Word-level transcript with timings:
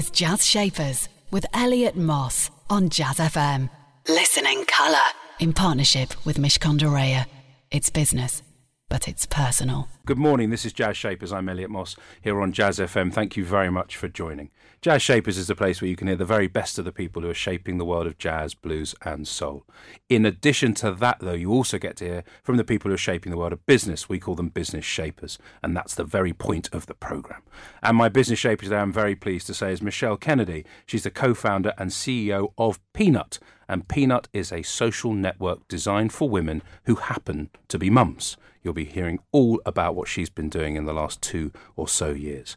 is 0.00 0.10
Jazz 0.10 0.46
Shapers 0.46 1.10
with 1.30 1.44
Elliot 1.52 1.94
Moss 1.94 2.50
on 2.70 2.88
Jazz 2.88 3.18
FM. 3.18 3.68
Listen 4.08 4.46
in 4.46 4.64
colour 4.64 4.96
in 5.40 5.52
partnership 5.52 6.14
with 6.24 6.38
Mishcon 6.38 6.78
de 6.78 6.86
Reya. 6.86 7.26
It's 7.70 7.90
business, 7.90 8.42
but 8.88 9.08
it's 9.08 9.26
personal. 9.26 9.88
Good 10.06 10.16
morning. 10.16 10.48
This 10.48 10.64
is 10.64 10.72
Jazz 10.72 10.96
Shapers. 10.96 11.30
I'm 11.30 11.50
Elliot 11.50 11.68
Moss 11.68 11.94
here 12.22 12.40
on 12.40 12.52
Jazz 12.52 12.78
FM. 12.78 13.12
Thank 13.12 13.36
you 13.36 13.44
very 13.44 13.70
much 13.70 13.98
for 13.98 14.08
joining. 14.08 14.50
Jazz 14.80 15.02
Shapers 15.02 15.36
is 15.36 15.50
a 15.50 15.54
place 15.54 15.82
where 15.82 15.90
you 15.90 15.94
can 15.94 16.06
hear 16.06 16.16
the 16.16 16.24
very 16.24 16.48
best 16.48 16.78
of 16.78 16.86
the 16.86 16.90
people 16.90 17.20
who 17.20 17.28
are 17.28 17.34
shaping 17.34 17.76
the 17.76 17.84
world 17.84 18.06
of 18.06 18.16
jazz, 18.16 18.54
blues, 18.54 18.94
and 19.02 19.28
soul. 19.28 19.66
In 20.08 20.24
addition 20.24 20.72
to 20.76 20.90
that, 20.92 21.18
though, 21.20 21.34
you 21.34 21.52
also 21.52 21.76
get 21.76 21.96
to 21.98 22.06
hear 22.06 22.24
from 22.42 22.56
the 22.56 22.64
people 22.64 22.88
who 22.88 22.94
are 22.94 22.98
shaping 22.98 23.30
the 23.30 23.36
world 23.36 23.52
of 23.52 23.66
business. 23.66 24.08
We 24.08 24.18
call 24.18 24.36
them 24.36 24.48
business 24.48 24.86
shapers, 24.86 25.38
and 25.62 25.76
that's 25.76 25.94
the 25.94 26.04
very 26.04 26.32
point 26.32 26.70
of 26.72 26.86
the 26.86 26.94
programme. 26.94 27.42
And 27.82 27.98
my 27.98 28.08
business 28.08 28.38
shaper 28.38 28.64
today, 28.64 28.78
I'm 28.78 28.94
very 28.94 29.14
pleased 29.14 29.46
to 29.48 29.54
say, 29.54 29.70
is 29.70 29.82
Michelle 29.82 30.16
Kennedy. 30.16 30.64
She's 30.86 31.02
the 31.04 31.10
co 31.10 31.34
founder 31.34 31.74
and 31.76 31.90
CEO 31.90 32.54
of 32.56 32.80
Peanut. 32.94 33.38
And 33.68 33.86
Peanut 33.86 34.28
is 34.32 34.50
a 34.50 34.62
social 34.62 35.12
network 35.12 35.68
designed 35.68 36.12
for 36.12 36.28
women 36.28 36.62
who 36.84 36.96
happen 36.96 37.50
to 37.68 37.78
be 37.78 37.90
mums. 37.90 38.38
You'll 38.62 38.74
be 38.74 38.84
hearing 38.84 39.20
all 39.32 39.60
about 39.64 39.89
what 39.92 40.08
she's 40.08 40.30
been 40.30 40.48
doing 40.48 40.76
in 40.76 40.84
the 40.84 40.92
last 40.92 41.20
two 41.22 41.52
or 41.76 41.88
so 41.88 42.10
years. 42.10 42.56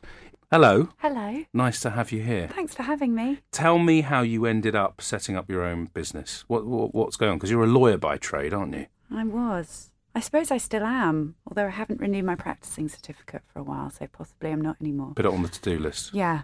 Hello. 0.51 0.89
Hello. 0.99 1.45
Nice 1.51 1.79
to 1.81 1.89
have 1.89 2.11
you 2.11 2.21
here. 2.21 2.47
Thanks 2.47 2.75
for 2.75 2.83
having 2.83 3.15
me. 3.15 3.39
Tell 3.51 3.79
me 3.79 4.01
how 4.01 4.21
you 4.21 4.45
ended 4.45 4.75
up 4.75 5.01
setting 5.01 5.35
up 5.35 5.49
your 5.49 5.63
own 5.63 5.85
business. 5.85 6.43
What, 6.47 6.65
what 6.65 6.93
what's 6.93 7.15
going 7.17 7.31
on? 7.31 7.37
Because 7.39 7.49
you're 7.49 7.63
a 7.63 7.67
lawyer 7.67 7.97
by 7.97 8.17
trade, 8.17 8.53
aren't 8.53 8.75
you? 8.75 8.85
I 9.09 9.23
was. 9.23 9.89
I 10.15 10.19
suppose 10.19 10.51
I 10.51 10.57
still 10.57 10.83
am, 10.83 11.33
although 11.47 11.65
I 11.65 11.71
haven't 11.71 11.99
renewed 11.99 12.25
my 12.25 12.35
practicing 12.35 12.87
certificate 12.87 13.41
for 13.51 13.57
a 13.57 13.63
while, 13.63 13.89
so 13.89 14.05
possibly 14.05 14.51
I'm 14.51 14.61
not 14.61 14.77
anymore. 14.79 15.13
Put 15.15 15.25
it 15.25 15.33
on 15.33 15.41
the 15.41 15.49
to-do 15.49 15.79
list. 15.79 16.13
Yeah, 16.13 16.43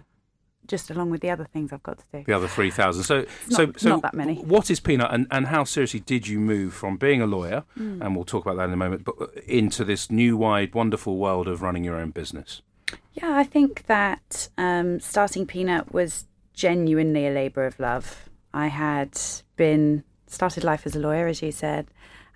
just 0.66 0.90
along 0.90 1.10
with 1.10 1.20
the 1.20 1.30
other 1.30 1.44
things 1.52 1.72
I've 1.72 1.82
got 1.82 1.98
to 1.98 2.04
do. 2.12 2.24
The 2.24 2.32
other 2.32 2.46
three 2.48 2.70
thousand. 2.70 3.02
So, 3.04 3.18
It's 3.20 3.56
so, 3.56 3.66
not- 3.66 3.80
so, 3.80 3.88
not 3.88 4.02
that 4.02 4.14
many. 4.14 4.36
What 4.36 4.70
is 4.70 4.78
Peanut, 4.80 5.12
and, 5.12 5.26
and 5.30 5.46
how 5.48 5.64
seriously 5.64 6.00
did 6.00 6.28
you 6.28 6.38
move 6.38 6.74
from 6.74 6.96
being 6.96 7.20
a 7.20 7.26
lawyer, 7.26 7.64
Hmm. 7.76 8.00
and 8.02 8.14
we'll 8.14 8.24
talk 8.24 8.44
about 8.44 8.56
that 8.58 8.64
in 8.64 8.72
a 8.72 8.76
moment, 8.76 9.04
but 9.04 9.14
uh, 9.20 9.26
into 9.46 9.84
this 9.84 10.10
new, 10.10 10.36
wide, 10.36 10.74
wonderful 10.74 11.16
world 11.18 11.48
of 11.48 11.62
running 11.62 11.84
your 11.84 11.96
own 11.96 12.10
business? 12.10 12.62
Yeah, 13.14 13.36
I 13.36 13.44
think 13.44 13.86
that 13.86 14.48
um, 14.58 15.00
starting 15.00 15.46
Peanut 15.46 15.92
was 15.92 16.26
genuinely 16.54 17.26
a 17.26 17.30
labour 17.30 17.64
of 17.64 17.78
love. 17.80 18.28
I 18.52 18.66
had 18.68 19.18
been 19.56 20.04
started 20.26 20.62
life 20.64 20.86
as 20.86 20.94
a 20.94 21.00
lawyer, 21.00 21.26
as 21.26 21.42
you 21.42 21.50
said, 21.52 21.86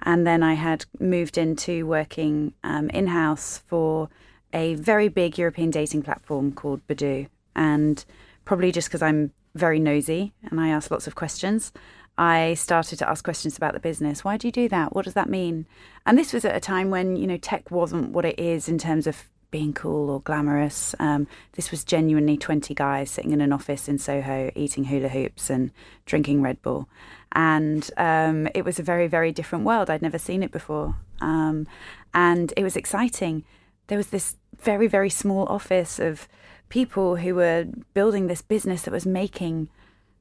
and 0.02 0.26
then 0.26 0.42
I 0.42 0.54
had 0.54 0.84
moved 1.00 1.38
into 1.38 1.86
working 1.86 2.54
um, 2.64 2.90
in 2.90 3.06
house 3.08 3.62
for 3.66 4.08
a 4.52 4.74
very 4.74 5.08
big 5.08 5.38
European 5.38 5.70
dating 5.70 6.02
platform 6.02 6.52
called 6.52 6.86
Badoo. 6.86 7.26
And 7.54 8.04
probably 8.44 8.72
just 8.72 8.88
because 8.88 9.02
I'm 9.02 9.32
very 9.54 9.78
nosy 9.78 10.32
and 10.50 10.60
I 10.60 10.68
ask 10.68 10.90
lots 10.90 11.06
of 11.06 11.14
questions, 11.14 11.72
I 12.16 12.54
started 12.54 12.98
to 13.00 13.08
ask 13.08 13.24
questions 13.24 13.56
about 13.56 13.74
the 13.74 13.80
business. 13.80 14.24
Why 14.24 14.36
do 14.36 14.46
you 14.46 14.52
do 14.52 14.68
that? 14.68 14.94
What 14.94 15.04
does 15.04 15.14
that 15.14 15.28
mean? 15.28 15.66
And 16.06 16.16
this 16.16 16.32
was 16.32 16.44
at 16.44 16.54
a 16.54 16.60
time 16.60 16.90
when 16.90 17.16
you 17.16 17.26
know 17.26 17.36
tech 17.36 17.70
wasn't 17.70 18.10
what 18.10 18.24
it 18.24 18.38
is 18.38 18.68
in 18.68 18.78
terms 18.78 19.06
of 19.06 19.28
being 19.50 19.72
cool 19.72 20.10
or 20.10 20.20
glamorous. 20.20 20.96
Um, 20.98 21.28
this 21.52 21.70
was 21.70 21.84
genuinely 21.84 22.36
20 22.36 22.74
guys 22.74 23.08
sitting 23.08 23.30
in 23.30 23.40
an 23.40 23.52
office 23.52 23.88
in 23.88 23.98
Soho 23.98 24.50
eating 24.56 24.82
hula 24.82 25.08
hoops 25.08 25.48
and 25.48 25.70
drinking 26.06 26.42
Red 26.42 26.60
Bull. 26.60 26.88
And 27.30 27.88
um, 27.96 28.48
it 28.52 28.64
was 28.64 28.80
a 28.80 28.82
very, 28.82 29.06
very 29.06 29.30
different 29.30 29.64
world. 29.64 29.90
I'd 29.90 30.02
never 30.02 30.18
seen 30.18 30.42
it 30.42 30.50
before. 30.50 30.96
Um, 31.20 31.68
and 32.12 32.52
it 32.56 32.64
was 32.64 32.74
exciting. 32.74 33.44
There 33.86 33.98
was 33.98 34.08
this 34.08 34.34
very, 34.60 34.88
very 34.88 35.10
small 35.10 35.46
office 35.46 36.00
of 36.00 36.26
people 36.68 37.16
who 37.16 37.34
were 37.34 37.66
building 37.92 38.26
this 38.26 38.42
business 38.42 38.82
that 38.82 38.92
was 38.92 39.06
making, 39.06 39.68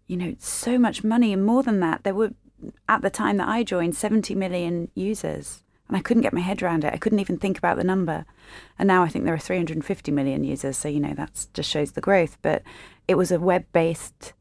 you 0.07 0.17
know, 0.17 0.35
so 0.39 0.77
much 0.77 1.03
money. 1.03 1.33
And 1.33 1.45
more 1.45 1.63
than 1.63 1.79
that, 1.79 2.03
there 2.03 2.13
were, 2.13 2.33
at 2.87 3.01
the 3.01 3.09
time 3.09 3.37
that 3.37 3.47
I 3.47 3.63
joined, 3.63 3.95
70 3.95 4.35
million 4.35 4.89
users 4.95 5.63
and 5.93 5.97
I 5.97 6.01
couldn't 6.01 6.23
get 6.23 6.33
my 6.33 6.39
head 6.39 6.63
around 6.63 6.83
it. 6.83 6.93
I 6.93 6.97
couldn't 6.97 7.19
even 7.19 7.37
think 7.37 7.57
about 7.57 7.77
the 7.77 7.83
number. 7.83 8.25
And 8.79 8.87
now 8.87 9.03
I 9.03 9.09
think 9.09 9.25
there 9.25 9.33
are 9.33 9.39
350 9.39 10.11
million 10.11 10.43
users, 10.43 10.77
so 10.77 10.87
you 10.87 10.99
know 10.99 11.13
that 11.13 11.45
just 11.53 11.69
shows 11.69 11.91
the 11.91 12.01
growth. 12.01 12.37
But 12.41 12.63
it 13.07 13.15
was 13.15 13.31
a 13.31 13.39
web-based 13.39 14.33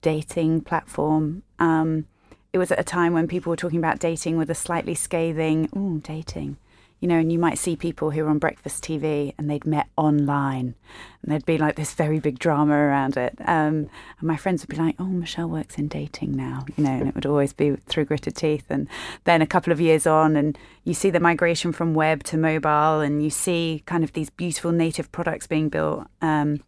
dating 0.00 0.60
platform. 0.62 1.42
Um, 1.58 2.06
it 2.52 2.58
was 2.58 2.70
at 2.70 2.78
a 2.78 2.84
time 2.84 3.14
when 3.14 3.26
people 3.26 3.50
were 3.50 3.56
talking 3.56 3.78
about 3.78 3.98
dating 3.98 4.36
with 4.36 4.50
a 4.50 4.54
slightly 4.54 4.94
scathing, 4.94 5.68
"Ooh, 5.76 6.00
dating," 6.00 6.56
you 7.02 7.08
know. 7.08 7.18
And 7.18 7.30
you 7.30 7.38
might 7.38 7.58
see 7.58 7.76
people 7.76 8.12
who 8.12 8.24
were 8.24 8.30
on 8.30 8.38
breakfast 8.38 8.82
TV 8.82 9.34
and 9.36 9.50
they'd 9.50 9.66
met 9.66 9.88
online, 9.98 10.74
and 11.22 11.30
there'd 11.30 11.44
be 11.44 11.58
like 11.58 11.76
this 11.76 11.92
very 11.92 12.18
big 12.18 12.38
drama 12.38 12.72
around 12.72 13.18
it. 13.18 13.34
Um, 13.40 13.90
and 14.18 14.22
my 14.22 14.38
friends 14.38 14.62
would 14.62 14.74
be 14.74 14.82
like, 14.82 14.96
"Oh, 14.98 15.04
Michelle 15.04 15.50
works 15.50 15.76
in 15.76 15.88
dating 15.88 16.32
now," 16.32 16.64
you 16.76 16.84
know, 16.84 16.92
and 16.92 17.08
it 17.08 17.14
would 17.14 17.26
always 17.26 17.52
be 17.52 17.76
through 17.86 18.06
gritted 18.06 18.36
teeth. 18.36 18.66
And 18.70 18.88
then 19.24 19.42
a 19.42 19.46
couple 19.46 19.72
of 19.72 19.80
years 19.80 20.06
on, 20.06 20.36
and 20.36 20.56
you 20.84 20.94
see 20.94 21.10
the 21.10 21.20
migration 21.20 21.72
from 21.72 21.92
web 21.92 22.22
to 22.24 22.38
mobile, 22.38 23.00
and 23.00 23.22
you 23.22 23.28
see 23.28 23.82
kind 23.84 24.02
of 24.02 24.14
these 24.14 24.30
beautiful 24.30 24.72
native 24.72 25.12
products 25.12 25.46
being 25.46 25.68
built. 25.68 26.06
Um, 26.22 26.60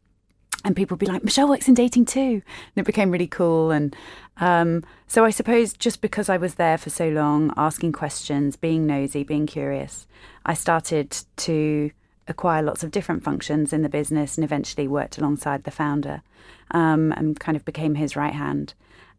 and 0.65 0.75
people 0.75 0.95
would 0.95 1.01
be 1.01 1.07
like, 1.07 1.23
Michelle 1.23 1.49
works 1.49 1.69
in 1.69 1.75
dating 1.75 2.07
too. 2.07 2.21
And 2.21 2.43
it 2.77 2.87
became 2.87 3.11
really 3.11 3.27
cool. 3.27 3.71
And 3.71 3.95
um, 4.39 4.83
so 5.07 5.25
I 5.25 5.31
suppose 5.31 5.73
just 5.75 6.01
because 6.01 6.29
I 6.29 6.39
was 6.39 6.55
there 6.55 6.79
for 6.79 6.91
so 6.91 7.09
long, 7.09 7.53
asking 7.57 7.93
questions, 7.93 8.57
being 8.57 8.87
nosy, 8.87 9.23
being 9.23 9.47
curious, 9.47 10.07
I 10.47 10.55
started 10.55 11.17
to 11.37 11.91
acquire 12.27 12.63
lots 12.63 12.83
of 12.83 12.91
different 12.91 13.23
functions 13.23 13.73
in 13.73 13.83
the 13.83 13.89
business 13.89 14.37
and 14.37 14.45
eventually 14.45 14.89
worked 14.89 15.19
alongside 15.19 15.65
the 15.65 15.71
founder 15.71 16.23
um, 16.71 17.13
and 17.13 17.39
kind 17.39 17.57
of 17.57 17.65
became 17.65 17.95
his 17.95 18.17
right 18.17 18.33
hand. 18.33 18.73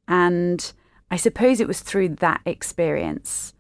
And 0.08 0.74
I 1.12 1.18
suppose 1.18 1.60
it 1.60 1.68
was 1.68 1.82
through 1.82 2.10
that 2.10 2.42
experience 2.46 3.54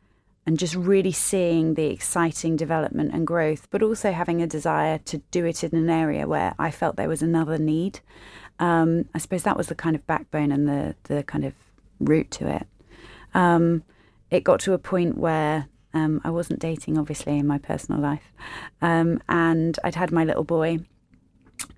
and 0.45 0.59
just 0.59 0.75
really 0.75 1.11
seeing 1.11 1.73
the 1.73 1.87
exciting 1.87 2.55
development 2.55 3.11
and 3.13 3.25
growth, 3.25 3.67
but 3.71 3.81
also 3.81 4.11
having 4.11 4.41
a 4.41 4.47
desire 4.47 4.99
to 4.99 5.17
do 5.31 5.45
it 5.45 5.63
in 5.63 5.75
an 5.75 5.89
area 5.89 6.27
where 6.27 6.53
I 6.59 6.69
felt 6.69 6.95
there 6.95 7.09
was 7.09 7.23
another 7.23 7.57
need. 7.57 7.99
Um, 8.59 9.09
I 9.13 9.17
suppose 9.17 9.43
that 9.43 9.57
was 9.57 9.67
the 9.67 9.75
kind 9.75 9.95
of 9.95 10.05
backbone 10.07 10.51
and 10.51 10.67
the 10.67 10.95
the 11.03 11.23
kind 11.23 11.45
of 11.45 11.53
root 11.99 12.31
to 12.31 12.47
it. 12.47 12.67
Um, 13.33 13.83
it 14.29 14.43
got 14.43 14.59
to 14.61 14.73
a 14.73 14.77
point 14.77 15.17
where 15.17 15.67
um, 15.93 16.21
I 16.23 16.29
wasn't 16.29 16.59
dating, 16.59 16.97
obviously, 16.97 17.37
in 17.37 17.47
my 17.47 17.57
personal 17.57 18.01
life, 18.01 18.33
um, 18.81 19.21
and 19.27 19.77
I'd 19.83 19.95
had 19.95 20.11
my 20.11 20.23
little 20.23 20.43
boy, 20.43 20.79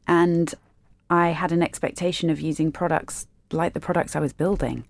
and 0.08 0.54
I 1.10 1.30
had 1.30 1.52
an 1.52 1.64
expectation 1.64 2.30
of 2.30 2.42
using 2.42 2.72
products 2.72 3.28
like 3.52 3.74
the 3.74 3.80
products 3.80 4.16
I 4.16 4.20
was 4.20 4.34
building, 4.34 4.86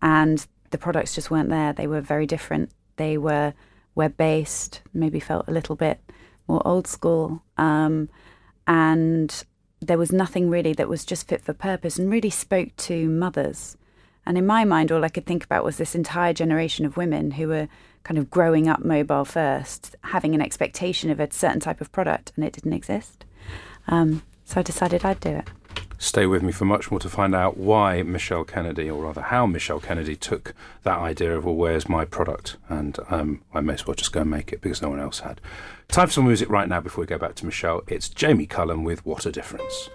and 0.00 0.46
the 0.70 0.78
products 0.78 1.14
just 1.14 1.30
weren't 1.30 1.50
there. 1.50 1.72
They 1.72 1.86
were 1.86 2.00
very 2.00 2.26
different. 2.26 2.70
They 3.00 3.16
were 3.16 3.54
web 3.94 4.18
based, 4.18 4.82
maybe 4.92 5.20
felt 5.20 5.48
a 5.48 5.52
little 5.52 5.74
bit 5.74 5.98
more 6.46 6.60
old 6.66 6.86
school. 6.86 7.42
Um, 7.56 8.10
and 8.66 9.42
there 9.80 9.96
was 9.96 10.12
nothing 10.12 10.50
really 10.50 10.74
that 10.74 10.86
was 10.88 11.06
just 11.06 11.26
fit 11.26 11.40
for 11.40 11.54
purpose 11.54 11.98
and 11.98 12.10
really 12.10 12.28
spoke 12.28 12.76
to 12.76 13.08
mothers. 13.08 13.78
And 14.26 14.36
in 14.36 14.46
my 14.46 14.66
mind, 14.66 14.92
all 14.92 15.02
I 15.02 15.08
could 15.08 15.24
think 15.24 15.44
about 15.44 15.64
was 15.64 15.78
this 15.78 15.94
entire 15.94 16.34
generation 16.34 16.84
of 16.84 16.98
women 16.98 17.30
who 17.32 17.48
were 17.48 17.68
kind 18.02 18.18
of 18.18 18.30
growing 18.30 18.68
up 18.68 18.84
mobile 18.84 19.24
first, 19.24 19.96
having 20.04 20.34
an 20.34 20.42
expectation 20.42 21.10
of 21.10 21.20
a 21.20 21.32
certain 21.32 21.60
type 21.60 21.80
of 21.80 21.90
product, 21.92 22.32
and 22.36 22.44
it 22.44 22.52
didn't 22.52 22.74
exist. 22.74 23.24
Um, 23.88 24.22
so 24.44 24.60
I 24.60 24.62
decided 24.62 25.06
I'd 25.06 25.20
do 25.20 25.30
it. 25.30 25.48
Stay 26.02 26.24
with 26.24 26.42
me 26.42 26.50
for 26.50 26.64
much 26.64 26.90
more 26.90 26.98
to 26.98 27.10
find 27.10 27.34
out 27.34 27.58
why 27.58 28.02
Michelle 28.02 28.42
Kennedy, 28.42 28.88
or 28.88 29.04
rather 29.04 29.20
how 29.20 29.44
Michelle 29.44 29.80
Kennedy 29.80 30.16
took 30.16 30.54
that 30.82 30.98
idea 30.98 31.36
of, 31.36 31.44
well, 31.44 31.54
where's 31.54 31.90
my 31.90 32.06
product? 32.06 32.56
And 32.70 32.98
um, 33.10 33.42
I 33.52 33.60
may 33.60 33.74
as 33.74 33.86
well 33.86 33.94
just 33.94 34.10
go 34.10 34.22
and 34.22 34.30
make 34.30 34.50
it 34.50 34.62
because 34.62 34.80
no 34.80 34.88
one 34.88 34.98
else 34.98 35.20
had. 35.20 35.42
Time 35.88 36.06
for 36.06 36.14
some 36.14 36.26
music 36.26 36.48
right 36.48 36.70
now 36.70 36.80
before 36.80 37.02
we 37.02 37.06
go 37.06 37.18
back 37.18 37.34
to 37.34 37.44
Michelle. 37.44 37.82
It's 37.86 38.08
Jamie 38.08 38.46
Cullum 38.46 38.82
with 38.82 39.04
What 39.04 39.26
a 39.26 39.30
Difference. 39.30 39.90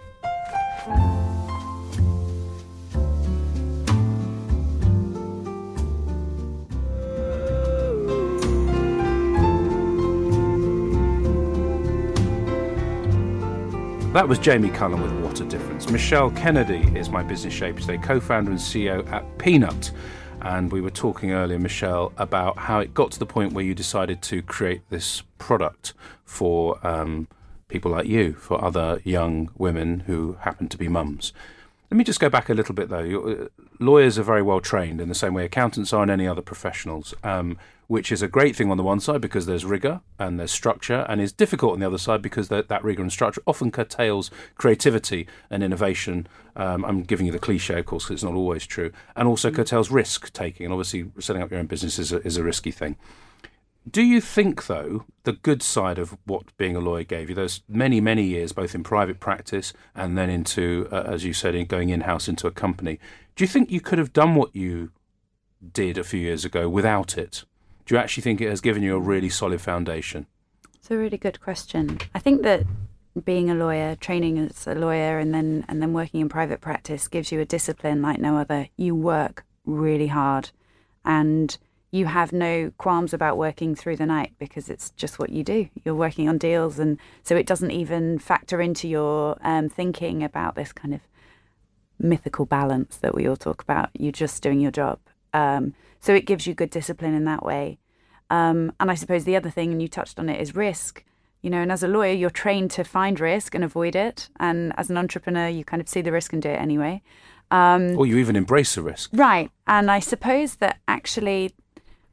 That 14.13 14.29
was 14.29 14.37
Jamie 14.37 14.69
Cullum 14.69 15.01
with 15.01 15.24
What 15.35 15.41
a 15.41 15.49
Difference. 15.49 15.89
Michelle 15.89 16.31
Kennedy 16.31 16.97
is 16.97 17.09
my 17.09 17.21
business 17.21 17.53
shape 17.53 17.77
today, 17.77 17.97
co 17.97 18.21
founder 18.21 18.51
and 18.51 18.57
CEO 18.57 19.05
at 19.11 19.37
Peanut. 19.37 19.91
And 20.39 20.71
we 20.71 20.79
were 20.79 20.89
talking 20.89 21.33
earlier, 21.33 21.59
Michelle, 21.59 22.13
about 22.15 22.57
how 22.57 22.79
it 22.79 22.93
got 22.93 23.11
to 23.11 23.19
the 23.19 23.25
point 23.25 23.51
where 23.51 23.65
you 23.65 23.75
decided 23.75 24.21
to 24.21 24.41
create 24.41 24.89
this 24.89 25.23
product 25.37 25.93
for 26.23 26.79
um, 26.87 27.27
people 27.67 27.91
like 27.91 28.07
you, 28.07 28.35
for 28.35 28.63
other 28.63 29.01
young 29.03 29.49
women 29.57 29.99
who 30.07 30.37
happen 30.39 30.69
to 30.69 30.77
be 30.77 30.87
mums. 30.87 31.33
Let 31.91 31.97
me 31.97 32.05
just 32.05 32.21
go 32.21 32.29
back 32.29 32.47
a 32.47 32.53
little 32.53 32.73
bit, 32.73 32.87
though. 32.87 33.27
Uh, 33.27 33.47
lawyers 33.77 34.17
are 34.17 34.23
very 34.23 34.41
well 34.41 34.61
trained 34.61 35.01
in 35.01 35.09
the 35.09 35.15
same 35.15 35.33
way 35.33 35.43
accountants 35.43 35.91
are 35.91 36.03
and 36.03 36.11
any 36.11 36.29
other 36.29 36.41
professionals, 36.41 37.13
um, 37.25 37.57
which 37.87 38.11
is 38.11 38.21
a 38.21 38.27
great 38.27 38.55
thing 38.55 38.71
on 38.71 38.77
the 38.77 38.83
one 38.83 38.99
side 38.99 39.21
because 39.21 39.45
there's 39.45 39.65
rigour 39.65 40.01
and 40.17 40.39
there's 40.39 40.51
structure, 40.51 41.05
and 41.07 41.21
is 41.21 41.31
difficult 41.31 41.73
on 41.73 41.79
the 41.79 41.87
other 41.87 41.97
side 41.97 42.21
because 42.21 42.49
that, 42.49 42.67
that 42.67 42.83
rigour 42.83 43.01
and 43.01 43.11
structure 43.11 43.41
often 43.45 43.71
curtails 43.71 44.31
creativity 44.55 45.27
and 45.49 45.63
innovation. 45.63 46.27
Um, 46.55 46.85
I'm 46.85 47.03
giving 47.03 47.25
you 47.25 47.31
the 47.31 47.39
cliche, 47.39 47.79
of 47.79 47.85
course, 47.85 48.05
because 48.05 48.15
it's 48.15 48.23
not 48.23 48.33
always 48.33 48.65
true, 48.65 48.91
and 49.15 49.27
also 49.27 49.51
curtails 49.51 49.91
risk 49.91 50.31
taking. 50.33 50.65
And 50.65 50.73
obviously, 50.73 51.11
setting 51.19 51.41
up 51.41 51.51
your 51.51 51.59
own 51.59 51.67
business 51.67 51.99
is 51.99 52.11
a, 52.11 52.25
is 52.25 52.37
a 52.37 52.43
risky 52.43 52.71
thing. 52.71 52.97
Do 53.89 54.01
you 54.01 54.19
think, 54.19 54.65
though, 54.65 55.05
the 55.23 55.33
good 55.33 55.61
side 55.61 55.99
of 55.99 56.17
what 56.25 56.57
being 56.57 56.75
a 56.75 56.79
lawyer 56.79 57.03
gave 57.03 57.29
you, 57.29 57.35
those 57.35 57.61
many, 57.69 58.01
many 58.01 58.23
years, 58.23 58.51
both 58.51 58.73
in 58.73 58.83
private 58.83 59.19
practice 59.19 59.73
and 59.93 60.17
then 60.17 60.27
into, 60.27 60.87
uh, 60.91 61.03
as 61.05 61.23
you 61.23 61.33
said, 61.33 61.53
in 61.53 61.67
going 61.67 61.89
in 61.89 62.01
house 62.01 62.27
into 62.27 62.47
a 62.47 62.51
company, 62.51 62.99
do 63.35 63.43
you 63.43 63.47
think 63.47 63.69
you 63.69 63.81
could 63.81 63.99
have 63.99 64.11
done 64.11 64.33
what 64.33 64.55
you 64.55 64.91
did 65.71 65.99
a 65.99 66.03
few 66.03 66.19
years 66.19 66.43
ago 66.45 66.67
without 66.67 67.15
it? 67.15 67.43
Do 67.85 67.93
you 67.93 67.99
actually 67.99 68.23
think 68.23 68.41
it 68.41 68.49
has 68.49 68.61
given 68.61 68.81
you 68.81 68.95
a 68.95 68.99
really 68.99 69.29
solid 69.29 69.61
foundation? 69.61 70.25
It's 70.73 70.89
a 70.89 70.97
really 70.97 71.17
good 71.17 71.39
question. 71.39 71.99
I 72.15 72.19
think 72.19 72.41
that 72.41 72.63
being 73.23 73.49
a 73.49 73.55
lawyer, 73.55 73.95
training 73.95 74.39
as 74.39 74.65
a 74.67 74.75
lawyer, 74.75 75.19
and 75.19 75.33
then 75.33 75.65
and 75.67 75.81
then 75.81 75.93
working 75.93 76.19
in 76.19 76.29
private 76.29 76.61
practice 76.61 77.07
gives 77.07 77.31
you 77.31 77.39
a 77.39 77.45
discipline 77.45 78.01
like 78.01 78.19
no 78.19 78.37
other. 78.37 78.67
You 78.75 78.95
work 78.95 79.45
really 79.65 80.07
hard, 80.07 80.49
and 81.03 81.57
you 81.91 82.07
have 82.07 82.33
no 82.33 82.71
qualms 82.77 83.13
about 83.13 83.37
working 83.37 83.75
through 83.75 83.97
the 83.97 84.05
night 84.05 84.33
because 84.37 84.67
it's 84.67 84.89
just 84.91 85.17
what 85.19 85.29
you 85.29 85.43
do. 85.43 85.69
You're 85.83 85.95
working 85.95 86.27
on 86.27 86.37
deals, 86.39 86.79
and 86.79 86.97
so 87.23 87.35
it 87.35 87.45
doesn't 87.45 87.71
even 87.71 88.17
factor 88.19 88.59
into 88.61 88.87
your 88.87 89.37
um, 89.41 89.69
thinking 89.69 90.23
about 90.23 90.55
this 90.55 90.73
kind 90.73 90.93
of 90.93 91.01
mythical 91.99 92.45
balance 92.45 92.97
that 92.97 93.15
we 93.15 93.27
all 93.27 93.37
talk 93.37 93.61
about. 93.61 93.89
You're 93.93 94.11
just 94.11 94.41
doing 94.41 94.59
your 94.59 94.71
job. 94.71 94.99
Um, 95.35 95.73
so 95.99 96.13
it 96.13 96.25
gives 96.25 96.47
you 96.47 96.53
good 96.53 96.69
discipline 96.69 97.13
in 97.13 97.25
that 97.25 97.43
way. 97.43 97.77
Um, 98.29 98.71
and 98.79 98.89
I 98.89 98.95
suppose 98.95 99.25
the 99.25 99.35
other 99.35 99.49
thing, 99.49 99.71
and 99.71 99.81
you 99.81 99.87
touched 99.87 100.19
on 100.19 100.29
it, 100.29 100.39
is 100.39 100.55
risk. 100.55 101.03
You 101.41 101.49
know, 101.49 101.61
and 101.61 101.71
as 101.71 101.83
a 101.83 101.87
lawyer, 101.87 102.13
you're 102.13 102.31
trained 102.31 102.71
to 102.71 102.83
find 102.83 103.19
risk 103.19 103.53
and 103.53 103.63
avoid 103.63 103.95
it. 103.95 104.29
And 104.39 104.73
as 104.77 104.89
an 104.89 104.97
entrepreneur, 104.97 105.47
you 105.47 105.63
kind 105.63 105.81
of 105.81 105.89
see 105.89 106.01
the 106.01 106.11
risk 106.11 106.33
and 106.33 106.41
do 106.41 106.49
it 106.49 106.59
anyway. 106.59 107.03
Um, 107.51 107.95
or 107.97 108.07
you 108.07 108.17
even 108.17 108.35
embrace 108.35 108.73
the 108.75 108.81
risk. 108.81 109.11
Right. 109.13 109.51
And 109.67 109.91
I 109.91 109.99
suppose 109.99 110.55
that 110.55 110.79
actually 110.87 111.53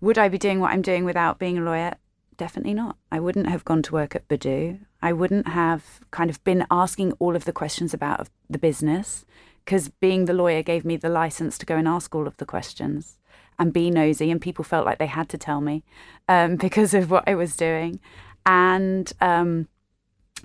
would 0.03 0.19
I 0.19 0.29
be 0.29 0.37
doing 0.37 0.61
what 0.61 0.73
I'm 0.73 0.83
doing 0.83 1.05
without 1.05 1.39
being 1.39 1.57
a 1.57 1.63
lawyer? 1.63 1.95
Definitely 2.37 2.75
not. 2.75 2.97
I 3.11 3.21
wouldn't 3.21 3.47
have 3.47 3.65
gone 3.65 3.83
to 3.83 3.93
work 3.93 4.17
at 4.17 4.29
Badoo. 4.29 4.81
I 5.01 5.13
wouldn't 5.13 5.49
have 5.49 6.01
kind 6.11 6.29
of 6.29 6.43
been 6.45 6.67
asking 6.71 7.13
all 7.21 7.37
of 7.37 7.45
the 7.45 7.53
questions 7.53 7.95
about 7.95 8.29
the 8.51 8.59
business 8.59 9.25
because 9.65 9.89
being 9.89 10.25
the 10.25 10.33
lawyer 10.33 10.63
gave 10.63 10.85
me 10.85 10.97
the 10.97 11.09
license 11.09 11.59
to 11.59 11.67
go 11.67 11.77
and 11.77 11.87
ask 11.87 12.15
all 12.15 12.27
of 12.27 12.37
the 12.39 12.47
questions 12.47 13.19
and 13.59 13.73
be 13.73 13.91
nosy, 13.91 14.31
and 14.31 14.41
people 14.41 14.65
felt 14.65 14.87
like 14.87 14.99
they 14.99 15.07
had 15.07 15.29
to 15.29 15.39
tell 15.39 15.61
me 15.61 15.85
um, 16.29 16.57
because 16.67 16.95
of 16.95 17.11
what 17.11 17.25
I 17.27 17.35
was 17.35 17.57
doing. 17.57 18.01
And, 18.45 19.13
um, 19.21 19.69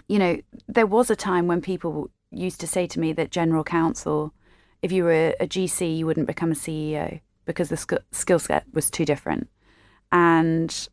you 0.08 0.20
know, 0.20 0.38
there 0.68 0.86
was 0.86 1.10
a 1.10 1.16
time 1.16 1.48
when 1.48 1.62
people 1.62 2.12
used 2.32 2.60
to 2.62 2.68
say 2.68 2.86
to 2.88 3.00
me 3.00 3.14
that 3.14 3.32
general 3.32 3.64
counsel, 3.64 4.34
if 4.82 4.92
you 4.92 5.04
were 5.04 5.34
a 5.40 5.48
GC, 5.48 5.98
you 5.98 6.06
wouldn't 6.06 6.28
become 6.28 6.52
a 6.52 6.56
CEO 6.56 7.22
because 7.46 7.70
the 7.70 7.78
sk- 7.78 8.04
skill 8.12 8.40
set 8.40 8.66
was 8.74 8.92
too 8.92 9.06
different. 9.06 9.50
And 10.12 10.88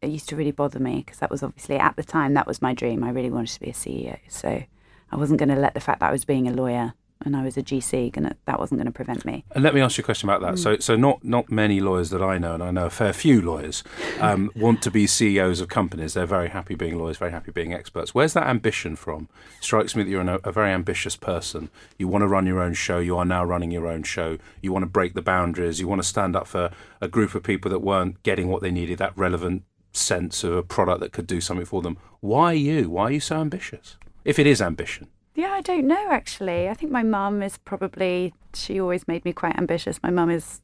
it 0.00 0.10
used 0.10 0.28
to 0.30 0.36
really 0.36 0.52
bother 0.52 0.78
me 0.78 1.02
because 1.04 1.18
that 1.18 1.30
was 1.30 1.42
obviously 1.42 1.76
at 1.76 1.96
the 1.96 2.04
time 2.04 2.34
that 2.34 2.46
was 2.46 2.62
my 2.62 2.72
dream. 2.72 3.04
I 3.04 3.10
really 3.10 3.30
wanted 3.30 3.52
to 3.54 3.60
be 3.60 3.70
a 3.70 3.74
CEO. 3.74 4.18
So 4.28 4.62
I 5.10 5.16
wasn't 5.16 5.38
going 5.38 5.48
to 5.50 5.56
let 5.56 5.74
the 5.74 5.80
fact 5.80 6.00
that 6.00 6.08
I 6.08 6.12
was 6.12 6.24
being 6.24 6.48
a 6.48 6.52
lawyer 6.52 6.94
and 7.24 7.36
I 7.36 7.42
was 7.42 7.56
a 7.56 7.62
GC, 7.62 8.12
gonna, 8.12 8.36
that 8.44 8.58
wasn't 8.58 8.78
going 8.78 8.86
to 8.86 8.92
prevent 8.92 9.24
me. 9.24 9.44
And 9.52 9.64
let 9.64 9.74
me 9.74 9.80
ask 9.80 9.98
you 9.98 10.02
a 10.02 10.04
question 10.04 10.28
about 10.28 10.40
that. 10.42 10.54
Mm. 10.54 10.58
So, 10.58 10.78
so 10.78 10.96
not 10.96 11.24
not 11.24 11.50
many 11.50 11.80
lawyers 11.80 12.10
that 12.10 12.22
I 12.22 12.38
know, 12.38 12.54
and 12.54 12.62
I 12.62 12.70
know 12.70 12.86
a 12.86 12.90
fair 12.90 13.12
few 13.12 13.42
lawyers, 13.42 13.82
um, 14.20 14.50
want 14.56 14.82
to 14.82 14.90
be 14.90 15.06
CEOs 15.06 15.60
of 15.60 15.68
companies. 15.68 16.14
They're 16.14 16.26
very 16.26 16.48
happy 16.48 16.74
being 16.74 16.98
lawyers, 16.98 17.16
very 17.16 17.32
happy 17.32 17.50
being 17.50 17.72
experts. 17.72 18.14
Where's 18.14 18.34
that 18.34 18.46
ambition 18.46 18.96
from? 18.96 19.28
It 19.58 19.64
strikes 19.64 19.96
me 19.96 20.04
that 20.04 20.10
you're 20.10 20.22
a, 20.22 20.40
a 20.44 20.52
very 20.52 20.70
ambitious 20.70 21.16
person. 21.16 21.70
You 21.98 22.08
want 22.08 22.22
to 22.22 22.28
run 22.28 22.46
your 22.46 22.60
own 22.60 22.74
show. 22.74 22.98
You 22.98 23.16
are 23.18 23.24
now 23.24 23.44
running 23.44 23.70
your 23.70 23.86
own 23.86 24.04
show. 24.04 24.38
You 24.62 24.72
want 24.72 24.84
to 24.84 24.88
break 24.88 25.14
the 25.14 25.22
boundaries. 25.22 25.80
You 25.80 25.88
want 25.88 26.02
to 26.02 26.08
stand 26.08 26.36
up 26.36 26.46
for 26.46 26.70
a 27.00 27.08
group 27.08 27.34
of 27.34 27.42
people 27.42 27.70
that 27.70 27.80
weren't 27.80 28.22
getting 28.22 28.48
what 28.48 28.62
they 28.62 28.70
needed, 28.70 28.98
that 28.98 29.16
relevant 29.16 29.64
sense 29.92 30.44
of 30.44 30.52
a 30.52 30.62
product 30.62 31.00
that 31.00 31.12
could 31.12 31.26
do 31.26 31.40
something 31.40 31.66
for 31.66 31.82
them. 31.82 31.98
Why 32.20 32.52
you? 32.52 32.90
Why 32.90 33.04
are 33.04 33.12
you 33.12 33.20
so 33.20 33.36
ambitious? 33.36 33.96
If 34.24 34.38
it 34.38 34.46
is 34.46 34.62
ambition. 34.62 35.08
Yeah, 35.38 35.52
I 35.52 35.60
don't 35.60 35.86
know 35.86 36.08
actually. 36.10 36.68
I 36.68 36.74
think 36.74 36.90
my 36.90 37.04
mum 37.04 37.44
is 37.44 37.58
probably, 37.58 38.34
she 38.54 38.80
always 38.80 39.06
made 39.06 39.24
me 39.24 39.32
quite 39.32 39.56
ambitious. 39.56 40.02
My 40.02 40.10
mum 40.10 40.30
is 40.30 40.62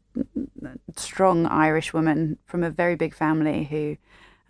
a 0.64 0.76
strong 0.96 1.46
Irish 1.46 1.92
woman 1.92 2.38
from 2.44 2.64
a 2.64 2.70
very 2.70 2.96
big 2.96 3.14
family 3.14 3.62
who 3.70 3.96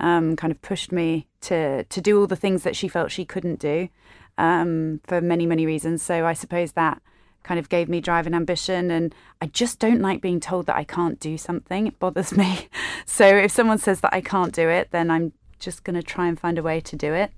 um, 0.00 0.34
kind 0.34 0.50
of 0.50 0.62
pushed 0.62 0.92
me 0.92 1.26
to, 1.42 1.84
to 1.84 2.00
do 2.00 2.18
all 2.18 2.26
the 2.26 2.36
things 2.36 2.62
that 2.62 2.74
she 2.74 2.88
felt 2.88 3.10
she 3.10 3.26
couldn't 3.26 3.58
do 3.60 3.90
um, 4.38 5.02
for 5.04 5.20
many, 5.20 5.44
many 5.44 5.66
reasons. 5.66 6.02
So 6.02 6.24
I 6.24 6.32
suppose 6.32 6.72
that 6.72 7.02
kind 7.42 7.60
of 7.60 7.68
gave 7.68 7.90
me 7.90 8.00
drive 8.00 8.24
and 8.24 8.34
ambition. 8.34 8.90
And 8.90 9.14
I 9.42 9.46
just 9.48 9.78
don't 9.78 10.00
like 10.00 10.22
being 10.22 10.40
told 10.40 10.64
that 10.64 10.76
I 10.76 10.84
can't 10.84 11.20
do 11.20 11.36
something. 11.36 11.86
It 11.86 11.98
bothers 11.98 12.34
me. 12.34 12.68
So 13.06 13.26
if 13.26 13.52
someone 13.52 13.76
says 13.76 14.00
that 14.00 14.14
I 14.14 14.22
can't 14.22 14.54
do 14.54 14.66
it, 14.70 14.88
then 14.90 15.10
I'm 15.10 15.34
just 15.58 15.84
going 15.84 15.94
to 15.94 16.02
try 16.02 16.26
and 16.26 16.40
find 16.40 16.56
a 16.56 16.62
way 16.62 16.80
to 16.80 16.96
do 16.96 17.12
it. 17.12 17.30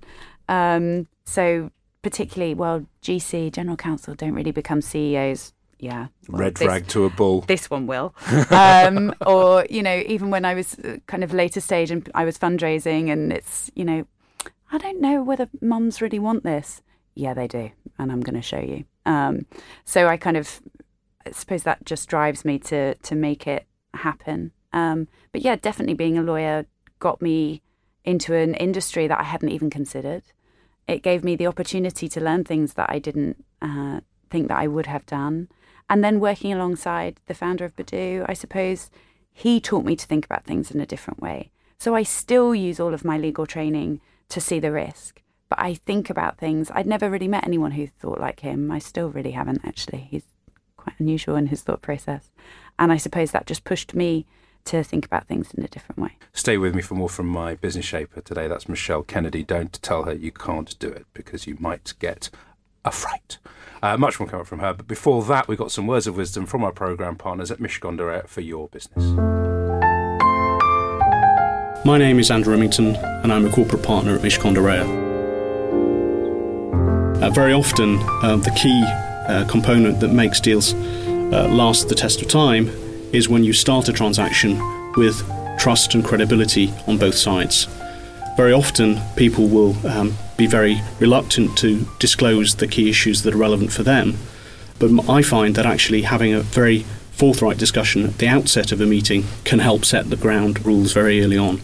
Um, 0.47 1.07
so 1.25 1.71
particularly, 2.07 2.53
well, 2.53 2.85
GC, 3.03 3.51
General 3.51 3.75
Counsel, 3.75 4.15
don't 4.15 4.31
really 4.31 4.51
become 4.51 4.81
CEOs. 4.81 5.51
Yeah. 5.77 6.07
Well, 6.29 6.39
Red 6.39 6.57
flag 6.57 6.87
to 6.87 7.03
a 7.03 7.09
bull. 7.09 7.41
This 7.41 7.69
one 7.69 7.85
will. 7.85 8.15
um, 8.49 9.13
or, 9.27 9.65
you 9.69 9.83
know, 9.83 10.01
even 10.05 10.29
when 10.29 10.45
I 10.45 10.53
was 10.53 10.79
uh, 10.79 10.99
kind 11.07 11.21
of 11.21 11.33
later 11.33 11.59
stage 11.59 11.91
and 11.91 12.09
I 12.15 12.23
was 12.23 12.37
fundraising 12.37 13.11
and 13.11 13.33
it's, 13.33 13.69
you 13.75 13.83
know, 13.83 14.07
I 14.71 14.77
don't 14.77 15.01
know 15.01 15.21
whether 15.21 15.49
mums 15.59 16.01
really 16.01 16.17
want 16.17 16.45
this. 16.45 16.81
Yeah, 17.13 17.33
they 17.33 17.49
do. 17.49 17.71
And 17.99 18.09
I'm 18.09 18.21
going 18.21 18.37
to 18.37 18.41
show 18.41 18.61
you. 18.61 18.85
Um, 19.05 19.45
so 19.83 20.07
I 20.07 20.15
kind 20.15 20.37
of 20.37 20.61
I 21.25 21.31
suppose 21.31 21.63
that 21.63 21.83
just 21.83 22.07
drives 22.07 22.45
me 22.45 22.57
to, 22.59 22.95
to 22.95 23.15
make 23.15 23.47
it 23.47 23.67
happen. 23.93 24.53
Um, 24.71 25.09
but 25.33 25.41
yeah, 25.41 25.57
definitely 25.57 25.95
being 25.95 26.17
a 26.17 26.23
lawyer 26.23 26.67
got 26.99 27.21
me 27.21 27.61
into 28.05 28.33
an 28.33 28.53
industry 28.53 29.07
that 29.07 29.19
I 29.19 29.23
hadn't 29.23 29.49
even 29.49 29.69
considered 29.69 30.23
it 30.87 31.03
gave 31.03 31.23
me 31.23 31.35
the 31.35 31.47
opportunity 31.47 32.07
to 32.07 32.21
learn 32.21 32.43
things 32.43 32.73
that 32.73 32.89
I 32.89 32.99
didn't 32.99 33.43
uh, 33.61 34.01
think 34.29 34.47
that 34.47 34.57
I 34.57 34.67
would 34.67 34.85
have 34.85 35.05
done. 35.05 35.49
And 35.89 36.03
then 36.03 36.19
working 36.19 36.51
alongside 36.51 37.19
the 37.27 37.33
founder 37.33 37.65
of 37.65 37.75
Badoo, 37.75 38.25
I 38.27 38.33
suppose 38.33 38.89
he 39.33 39.59
taught 39.59 39.85
me 39.85 39.95
to 39.95 40.05
think 40.05 40.25
about 40.25 40.45
things 40.45 40.71
in 40.71 40.81
a 40.81 40.85
different 40.85 41.21
way. 41.21 41.51
So 41.77 41.95
I 41.95 42.03
still 42.03 42.55
use 42.55 42.79
all 42.79 42.93
of 42.93 43.05
my 43.05 43.17
legal 43.17 43.45
training 43.45 44.01
to 44.29 44.41
see 44.41 44.59
the 44.59 44.71
risk, 44.71 45.21
but 45.49 45.59
I 45.59 45.75
think 45.75 46.09
about 46.09 46.37
things. 46.37 46.71
I'd 46.73 46.87
never 46.87 47.09
really 47.09 47.27
met 47.27 47.45
anyone 47.45 47.71
who 47.71 47.87
thought 47.87 48.19
like 48.19 48.39
him. 48.39 48.71
I 48.71 48.79
still 48.79 49.09
really 49.09 49.31
haven't, 49.31 49.61
actually. 49.63 50.07
He's 50.09 50.23
quite 50.75 50.99
unusual 50.99 51.35
in 51.35 51.47
his 51.47 51.61
thought 51.61 51.81
process. 51.81 52.31
And 52.79 52.91
I 52.91 52.97
suppose 52.97 53.31
that 53.31 53.45
just 53.45 53.63
pushed 53.63 53.93
me 53.93 54.25
to 54.67 54.83
think 54.83 55.05
about 55.05 55.27
things 55.27 55.53
in 55.53 55.63
a 55.63 55.67
different 55.67 55.99
way. 55.99 56.17
Stay 56.33 56.57
with 56.57 56.75
me 56.75 56.81
for 56.81 56.95
more 56.95 57.09
from 57.09 57.27
my 57.27 57.55
business 57.55 57.85
shaper 57.85 58.21
today. 58.21 58.47
That's 58.47 58.69
Michelle 58.69 59.03
Kennedy. 59.03 59.43
Don't 59.43 59.81
tell 59.81 60.03
her 60.03 60.13
you 60.13 60.31
can't 60.31 60.77
do 60.79 60.89
it 60.89 61.05
because 61.13 61.47
you 61.47 61.57
might 61.59 61.93
get 61.99 62.29
a 62.85 62.91
fright. 62.91 63.37
Uh, 63.81 63.97
much 63.97 64.19
more 64.19 64.27
coming 64.27 64.45
from 64.45 64.59
her. 64.59 64.73
But 64.73 64.87
before 64.87 65.23
that, 65.25 65.47
we've 65.47 65.57
got 65.57 65.71
some 65.71 65.87
words 65.87 66.07
of 66.07 66.17
wisdom 66.17 66.45
from 66.45 66.63
our 66.63 66.71
programme 66.71 67.15
partners 67.15 67.51
at 67.51 67.59
Mishcon 67.59 68.27
for 68.27 68.41
your 68.41 68.67
business. 68.69 69.03
My 71.85 71.97
name 71.97 72.19
is 72.19 72.31
Andrew 72.31 72.53
Remington, 72.53 72.95
and 72.95 73.31
I'm 73.31 73.45
a 73.45 73.51
corporate 73.51 73.83
partner 73.83 74.15
at 74.15 74.21
Mishcon 74.21 74.55
uh, 77.21 77.31
very 77.31 77.51
often, 77.51 77.97
uh, 78.21 78.37
the 78.37 78.51
key 78.51 78.83
uh, 79.27 79.43
component 79.49 79.99
that 80.01 80.09
makes 80.09 80.39
deals 80.39 80.73
uh, 80.73 81.47
last 81.49 81.89
the 81.89 81.95
test 81.95 82.21
of 82.21 82.27
time 82.27 82.69
is 83.13 83.29
when 83.29 83.43
you 83.43 83.53
start 83.53 83.89
a 83.89 83.93
transaction 83.93 84.57
with 84.93 85.23
trust 85.57 85.95
and 85.95 86.03
credibility 86.03 86.73
on 86.87 86.97
both 86.97 87.15
sides. 87.15 87.67
Very 88.35 88.53
often, 88.53 88.99
people 89.15 89.47
will 89.47 89.75
um, 89.87 90.13
be 90.37 90.45
very 90.45 90.81
reluctant 90.99 91.57
to 91.57 91.87
disclose 91.99 92.55
the 92.55 92.67
key 92.67 92.89
issues 92.89 93.23
that 93.23 93.33
are 93.33 93.37
relevant 93.37 93.71
for 93.71 93.83
them. 93.83 94.17
But 94.79 95.09
I 95.09 95.23
find 95.23 95.55
that 95.55 95.65
actually 95.65 96.03
having 96.03 96.33
a 96.33 96.41
very 96.41 96.85
forthright 97.11 97.57
discussion 97.57 98.05
at 98.05 98.19
the 98.19 98.27
outset 98.27 98.71
of 98.71 98.79
a 98.79 98.85
meeting 98.85 99.25
can 99.43 99.59
help 99.59 99.85
set 99.85 100.09
the 100.09 100.15
ground 100.15 100.63
rules 100.65 100.93
very 100.93 101.23
early 101.23 101.37
on. 101.37 101.61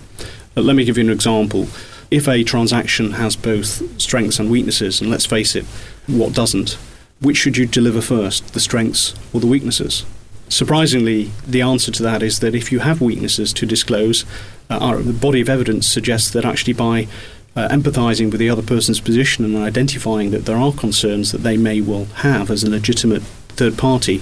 Uh, 0.58 0.62
let 0.62 0.76
me 0.76 0.84
give 0.84 0.98
you 0.98 1.04
an 1.04 1.12
example. 1.12 1.68
If 2.10 2.28
a 2.28 2.44
transaction 2.44 3.12
has 3.12 3.36
both 3.36 4.02
strengths 4.02 4.40
and 4.40 4.50
weaknesses, 4.50 5.00
and 5.00 5.12
let's 5.12 5.28
face 5.28 5.56
it, 5.56 5.66
what 6.08 6.34
doesn't, 6.34 6.78
which 7.22 7.38
should 7.38 7.58
you 7.58 7.68
deliver 7.68 8.02
first, 8.02 8.54
the 8.54 8.60
strengths 8.60 9.14
or 9.32 9.40
the 9.40 9.48
weaknesses? 9.48 10.06
Surprisingly, 10.54 11.32
the 11.48 11.64
answer 11.64 11.92
to 11.92 12.04
that 12.04 12.22
is 12.22 12.38
that 12.38 12.54
if 12.54 12.72
you 12.72 12.78
have 12.78 13.02
weaknesses 13.02 13.52
to 13.54 13.66
disclose, 13.66 14.24
uh, 14.70 14.78
our, 14.78 14.98
the 14.98 15.12
body 15.12 15.42
of 15.42 15.50
evidence 15.50 15.88
suggests 15.88 16.30
that 16.30 16.46
actually 16.46 16.74
by 16.74 17.08
uh, 17.56 17.68
empathizing 17.70 18.30
with 18.30 18.40
the 18.40 18.52
other 18.52 18.62
person's 18.62 19.00
position 19.00 19.44
and 19.46 19.58
identifying 19.58 20.30
that 20.30 20.46
there 20.46 20.56
are 20.56 20.72
concerns 20.72 21.32
that 21.32 21.40
they 21.40 21.58
may 21.58 21.82
well 21.82 22.06
have 22.06 22.52
as 22.52 22.64
a 22.64 22.70
legitimate 22.70 23.24
third 23.50 23.80
party, 23.80 24.22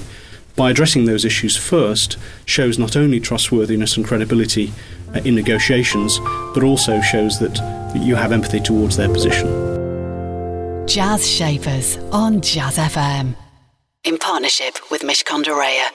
by 0.55 0.69
addressing 0.71 1.03
those 1.03 1.25
issues 1.25 1.57
first, 1.57 2.17
shows 2.45 2.79
not 2.79 2.95
only 2.95 3.19
trustworthiness 3.19 3.97
and 3.97 4.07
credibility 4.07 4.71
uh, 5.13 5.19
in 5.25 5.35
negotiations, 5.35 6.17
but 6.53 6.63
also 6.63 7.01
shows 7.01 7.39
that, 7.39 7.59
you 7.93 8.15
have 8.15 8.31
empathy 8.31 8.61
towards 8.61 8.95
their 8.95 9.09
position. 9.09 9.49
Jazz 10.87 11.29
Shapers 11.29 11.97
on 12.13 12.39
Jazz 12.39 12.77
FM. 12.77 13.35
In 14.05 14.17
partnership 14.17 14.77
with 14.89 15.01
Mishcon 15.01 15.43
de 15.43 15.51
Reya. 15.51 15.89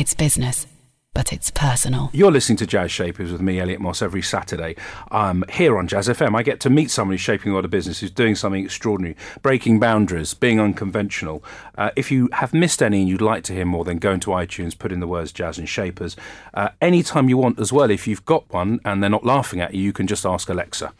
It's 0.00 0.14
business 0.14 0.66
but 1.12 1.32
it's 1.32 1.50
personal. 1.50 2.08
You're 2.12 2.30
listening 2.30 2.56
to 2.58 2.66
Jazz 2.66 2.90
Shapers 2.90 3.32
with 3.32 3.42
me, 3.42 3.60
Elliot 3.60 3.80
Moss, 3.80 4.00
every 4.00 4.22
Saturday 4.22 4.76
um, 5.10 5.44
here 5.50 5.76
on 5.76 5.88
Jazz 5.88 6.08
FM. 6.08 6.34
I 6.34 6.42
get 6.42 6.60
to 6.60 6.70
meet 6.70 6.90
someone 6.90 7.12
who's 7.14 7.20
shaping 7.20 7.52
a 7.52 7.54
lot 7.54 7.66
of 7.66 7.70
business, 7.70 8.00
who's 8.00 8.10
doing 8.10 8.34
something 8.34 8.64
extraordinary, 8.64 9.16
breaking 9.42 9.80
boundaries, 9.80 10.32
being 10.32 10.58
unconventional. 10.60 11.44
Uh, 11.76 11.90
if 11.96 12.10
you 12.10 12.30
have 12.32 12.54
missed 12.54 12.82
any 12.82 13.00
and 13.00 13.08
you'd 13.08 13.20
like 13.20 13.42
to 13.44 13.52
hear 13.52 13.66
more, 13.66 13.84
then 13.84 13.98
go 13.98 14.12
into 14.12 14.30
iTunes, 14.30 14.78
put 14.78 14.92
in 14.92 15.00
the 15.00 15.08
words 15.08 15.32
Jazz 15.32 15.58
and 15.58 15.68
Shapers. 15.68 16.16
Uh, 16.54 16.68
anytime 16.80 17.28
you 17.28 17.36
want 17.36 17.58
as 17.58 17.72
well, 17.72 17.90
if 17.90 18.06
you've 18.06 18.24
got 18.24 18.50
one 18.52 18.78
and 18.84 19.02
they're 19.02 19.10
not 19.10 19.26
laughing 19.26 19.60
at 19.60 19.74
you, 19.74 19.82
you 19.82 19.92
can 19.92 20.06
just 20.06 20.24
ask 20.24 20.48
Alexa. 20.48 20.92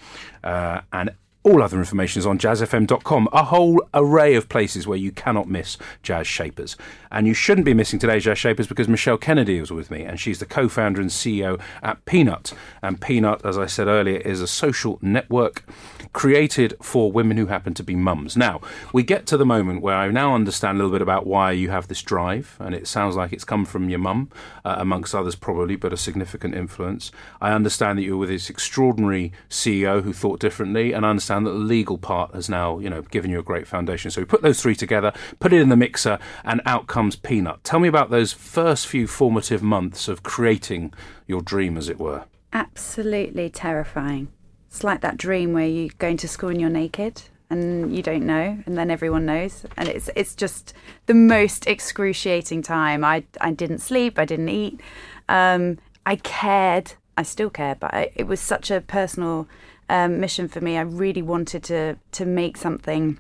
Uh, 0.43 0.81
and 0.93 1.11
all 1.43 1.63
other 1.63 1.79
information 1.79 2.19
is 2.19 2.27
on 2.27 2.39
jazzfm.com, 2.39 3.29
a 3.33 3.45
whole 3.45 3.83
array 3.95 4.35
of 4.35 4.49
places 4.49 4.87
where 4.87 4.99
you 4.99 5.11
cannot 5.11 5.49
miss 5.49 5.79
Jazz 6.03 6.27
Shapers. 6.27 6.77
And 7.11 7.27
you 7.27 7.33
shouldn't 7.33 7.65
be 7.65 7.73
missing 7.73 7.99
today's 7.99 8.25
Jazz 8.25 8.39
Shapers 8.39 8.67
because 8.67 8.89
Michelle 8.89 9.17
Kennedy 9.17 9.57
is 9.57 9.71
with 9.71 9.91
me, 9.91 10.05
and 10.05 10.21
she's 10.21 10.39
the 10.39 10.47
co 10.47 10.69
founder 10.69 11.01
and 11.01 11.11
CEO 11.11 11.59
at 11.83 12.05
Peanut. 12.05 12.53
And 12.83 13.01
Peanut, 13.01 13.45
as 13.45 13.57
I 13.57 13.67
said 13.67 13.87
earlier, 13.87 14.19
is 14.19 14.43
a 14.43 14.47
social 14.47 14.99
network 15.01 15.65
created 16.13 16.75
for 16.83 17.11
women 17.11 17.37
who 17.37 17.47
happen 17.47 17.73
to 17.75 17.83
be 17.83 17.95
mums. 17.95 18.37
Now, 18.37 18.61
we 18.93 19.03
get 19.03 19.27
to 19.27 19.37
the 19.37 19.47
moment 19.47 19.81
where 19.81 19.97
I 19.97 20.09
now 20.09 20.35
understand 20.35 20.77
a 20.77 20.79
little 20.79 20.93
bit 20.93 21.03
about 21.03 21.27
why 21.27 21.53
you 21.53 21.71
have 21.71 21.89
this 21.89 22.03
drive, 22.03 22.57
and 22.59 22.75
it 22.75 22.87
sounds 22.87 23.17
like 23.17 23.33
it's 23.33 23.45
come 23.45 23.65
from 23.65 23.89
your 23.89 23.99
mum, 23.99 24.31
uh, 24.65 24.77
amongst 24.79 25.15
others 25.15 25.37
probably, 25.37 25.77
but 25.77 25.93
a 25.93 25.97
significant 25.97 26.55
influence. 26.55 27.11
I 27.41 27.53
understand 27.53 27.99
that 27.99 28.03
you 28.03 28.13
were 28.13 28.21
with 28.21 28.29
this 28.29 28.51
extraordinary 28.51 29.33
CEO 29.49 30.03
who 30.03 30.13
thought 30.13 30.41
differently, 30.41 30.93
and 30.93 31.07
I 31.07 31.11
understand 31.11 31.30
that 31.31 31.51
the 31.51 31.57
legal 31.59 31.99
part 31.99 32.35
has 32.35 32.49
now, 32.49 32.79
you 32.79 32.91
know, 32.91 33.03
given 33.03 33.31
you 33.31 33.39
a 33.39 33.43
great 33.43 33.67
foundation. 33.67 34.11
So 34.11 34.21
we 34.21 34.25
put 34.25 34.43
those 34.43 34.61
three 34.61 34.75
together, 34.75 35.13
put 35.39 35.53
it 35.53 35.61
in 35.61 35.69
the 35.69 35.77
mixer, 35.77 36.19
and 36.45 36.61
out 36.67 36.87
comes 36.87 37.17
Peanut. 37.17 37.63
Tell 37.65 37.81
me 37.81 37.89
about 37.89 38.11
those 38.11 38.33
first 38.33 38.87
few 38.87 39.07
formative 39.07 39.63
months 39.63 40.09
of 40.09 40.23
creating 40.23 40.93
your 41.27 41.41
dream, 41.41 41.77
as 41.77 41.89
it 41.89 41.99
were. 41.99 42.25
Absolutely 42.53 43.51
terrifying. 43.51 44.29
It's 44.69 44.85
like 44.85 45.01
that 45.01 45.17
dream 45.17 45.53
where 45.53 45.67
you're 45.67 45.91
going 45.99 46.17
to 46.19 46.29
school 46.29 46.51
and 46.51 46.61
you're 46.61 46.71
naked 46.71 47.23
and 47.51 47.95
you 47.95 48.03
don't 48.03 48.25
know 48.25 48.63
and 48.65 48.79
then 48.79 48.91
everyone 48.91 49.27
knows 49.27 49.67
and 49.77 49.89
it's 49.89 50.09
it's 50.15 50.37
just 50.37 50.73
the 51.07 51.15
most 51.15 51.67
excruciating 51.67 52.63
time 52.63 53.05
i 53.05 53.25
i 53.41 53.51
didn't 53.51 53.81
sleep 53.81 54.19
i 54.19 54.25
didn't 54.25 54.49
eat 54.49 54.81
um, 55.29 55.77
i 56.07 56.15
cared 56.17 56.93
i 57.19 57.23
still 57.23 57.51
care 57.51 57.75
but 57.75 57.93
I, 57.93 58.13
it 58.15 58.29
was 58.29 58.41
such 58.41 58.71
a 58.71 58.81
personal 58.81 59.49
um, 59.91 60.21
mission 60.21 60.49
for 60.49 60.61
me 60.61 60.77
i 60.77 60.83
really 60.83 61.23
wanted 61.23 61.63
to 61.63 61.97
to 62.13 62.25
make 62.25 62.57
something 62.57 63.19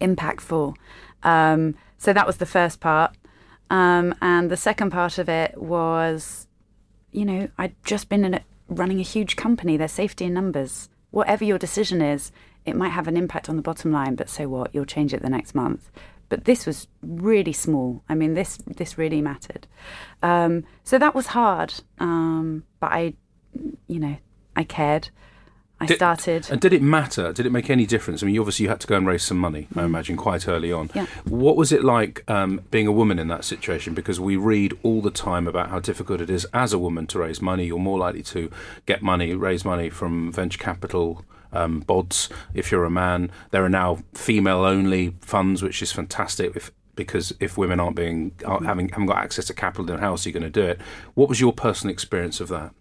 impactful 0.00 0.74
um, 1.22 1.74
so 1.98 2.12
that 2.12 2.26
was 2.26 2.36
the 2.36 2.46
first 2.46 2.80
part 2.80 3.12
um, 3.70 4.14
and 4.20 4.50
the 4.50 4.56
second 4.56 4.90
part 4.90 5.18
of 5.18 5.28
it 5.28 5.56
was 5.60 6.46
you 7.12 7.24
know 7.24 7.48
i'd 7.58 7.74
just 7.84 8.08
been 8.08 8.34
a 8.34 8.40
running 8.68 9.00
a 9.00 9.04
huge 9.04 9.36
company, 9.36 9.76
there's 9.76 9.92
safety 9.92 10.24
in 10.24 10.34
numbers. 10.34 10.88
Whatever 11.10 11.44
your 11.44 11.58
decision 11.58 12.02
is, 12.02 12.32
it 12.64 12.76
might 12.76 12.90
have 12.90 13.08
an 13.08 13.16
impact 13.16 13.48
on 13.48 13.56
the 13.56 13.62
bottom 13.62 13.92
line, 13.92 14.16
but 14.16 14.28
so 14.28 14.48
what? 14.48 14.74
You'll 14.74 14.84
change 14.84 15.14
it 15.14 15.22
the 15.22 15.30
next 15.30 15.54
month. 15.54 15.90
But 16.28 16.44
this 16.44 16.66
was 16.66 16.88
really 17.02 17.52
small. 17.52 18.02
I 18.08 18.16
mean, 18.16 18.34
this 18.34 18.56
this 18.66 18.98
really 18.98 19.22
mattered. 19.22 19.68
Um, 20.22 20.64
so 20.82 20.98
that 20.98 21.14
was 21.14 21.28
hard. 21.28 21.74
Um, 21.98 22.64
but 22.80 22.90
I, 22.90 23.14
you 23.86 24.00
know, 24.00 24.16
I 24.56 24.64
cared. 24.64 25.10
I 25.78 25.86
did, 25.86 25.96
started. 25.96 26.48
And 26.50 26.60
did 26.60 26.72
it 26.72 26.80
matter? 26.80 27.32
Did 27.32 27.44
it 27.44 27.52
make 27.52 27.68
any 27.68 27.84
difference? 27.84 28.22
I 28.22 28.26
mean, 28.26 28.38
obviously 28.38 28.64
you 28.64 28.70
had 28.70 28.80
to 28.80 28.86
go 28.86 28.96
and 28.96 29.06
raise 29.06 29.24
some 29.24 29.36
money, 29.36 29.68
I 29.74 29.80
mm. 29.80 29.84
imagine, 29.84 30.16
quite 30.16 30.48
early 30.48 30.72
on. 30.72 30.90
Yeah. 30.94 31.06
What 31.24 31.56
was 31.56 31.70
it 31.70 31.84
like 31.84 32.28
um, 32.30 32.62
being 32.70 32.86
a 32.86 32.92
woman 32.92 33.18
in 33.18 33.28
that 33.28 33.44
situation? 33.44 33.92
Because 33.92 34.18
we 34.18 34.36
read 34.36 34.72
all 34.82 35.02
the 35.02 35.10
time 35.10 35.46
about 35.46 35.68
how 35.68 35.80
difficult 35.80 36.22
it 36.22 36.30
is 36.30 36.46
as 36.54 36.72
a 36.72 36.78
woman 36.78 37.06
to 37.08 37.18
raise 37.18 37.42
money. 37.42 37.66
You're 37.66 37.78
more 37.78 37.98
likely 37.98 38.22
to 38.22 38.50
get 38.86 39.02
money, 39.02 39.34
raise 39.34 39.64
money 39.64 39.90
from 39.90 40.32
venture 40.32 40.58
capital. 40.58 41.24
Um, 41.52 41.84
bods 41.84 42.28
if 42.52 42.70
you're 42.70 42.84
a 42.84 42.90
man 42.90 43.30
there 43.50 43.64
are 43.64 43.68
now 43.68 44.00
female 44.14 44.64
only 44.64 45.14
funds 45.20 45.62
which 45.62 45.80
is 45.80 45.90
fantastic 45.92 46.54
if 46.56 46.72
because 46.96 47.32
if 47.38 47.56
women 47.56 47.78
aren't 47.78 47.96
being 47.96 48.32
aren't 48.44 48.64
mm. 48.64 48.66
having 48.66 48.88
haven't 48.88 49.06
got 49.06 49.18
access 49.18 49.46
to 49.46 49.54
capital 49.54 49.84
then 49.84 49.98
how 49.98 50.10
else 50.10 50.26
are 50.26 50.28
you 50.28 50.32
going 50.32 50.42
to 50.42 50.50
do 50.50 50.66
it 50.66 50.80
what 51.14 51.28
was 51.28 51.40
your 51.40 51.52
personal 51.52 51.92
experience 51.92 52.40
of 52.40 52.48
that 52.48 52.74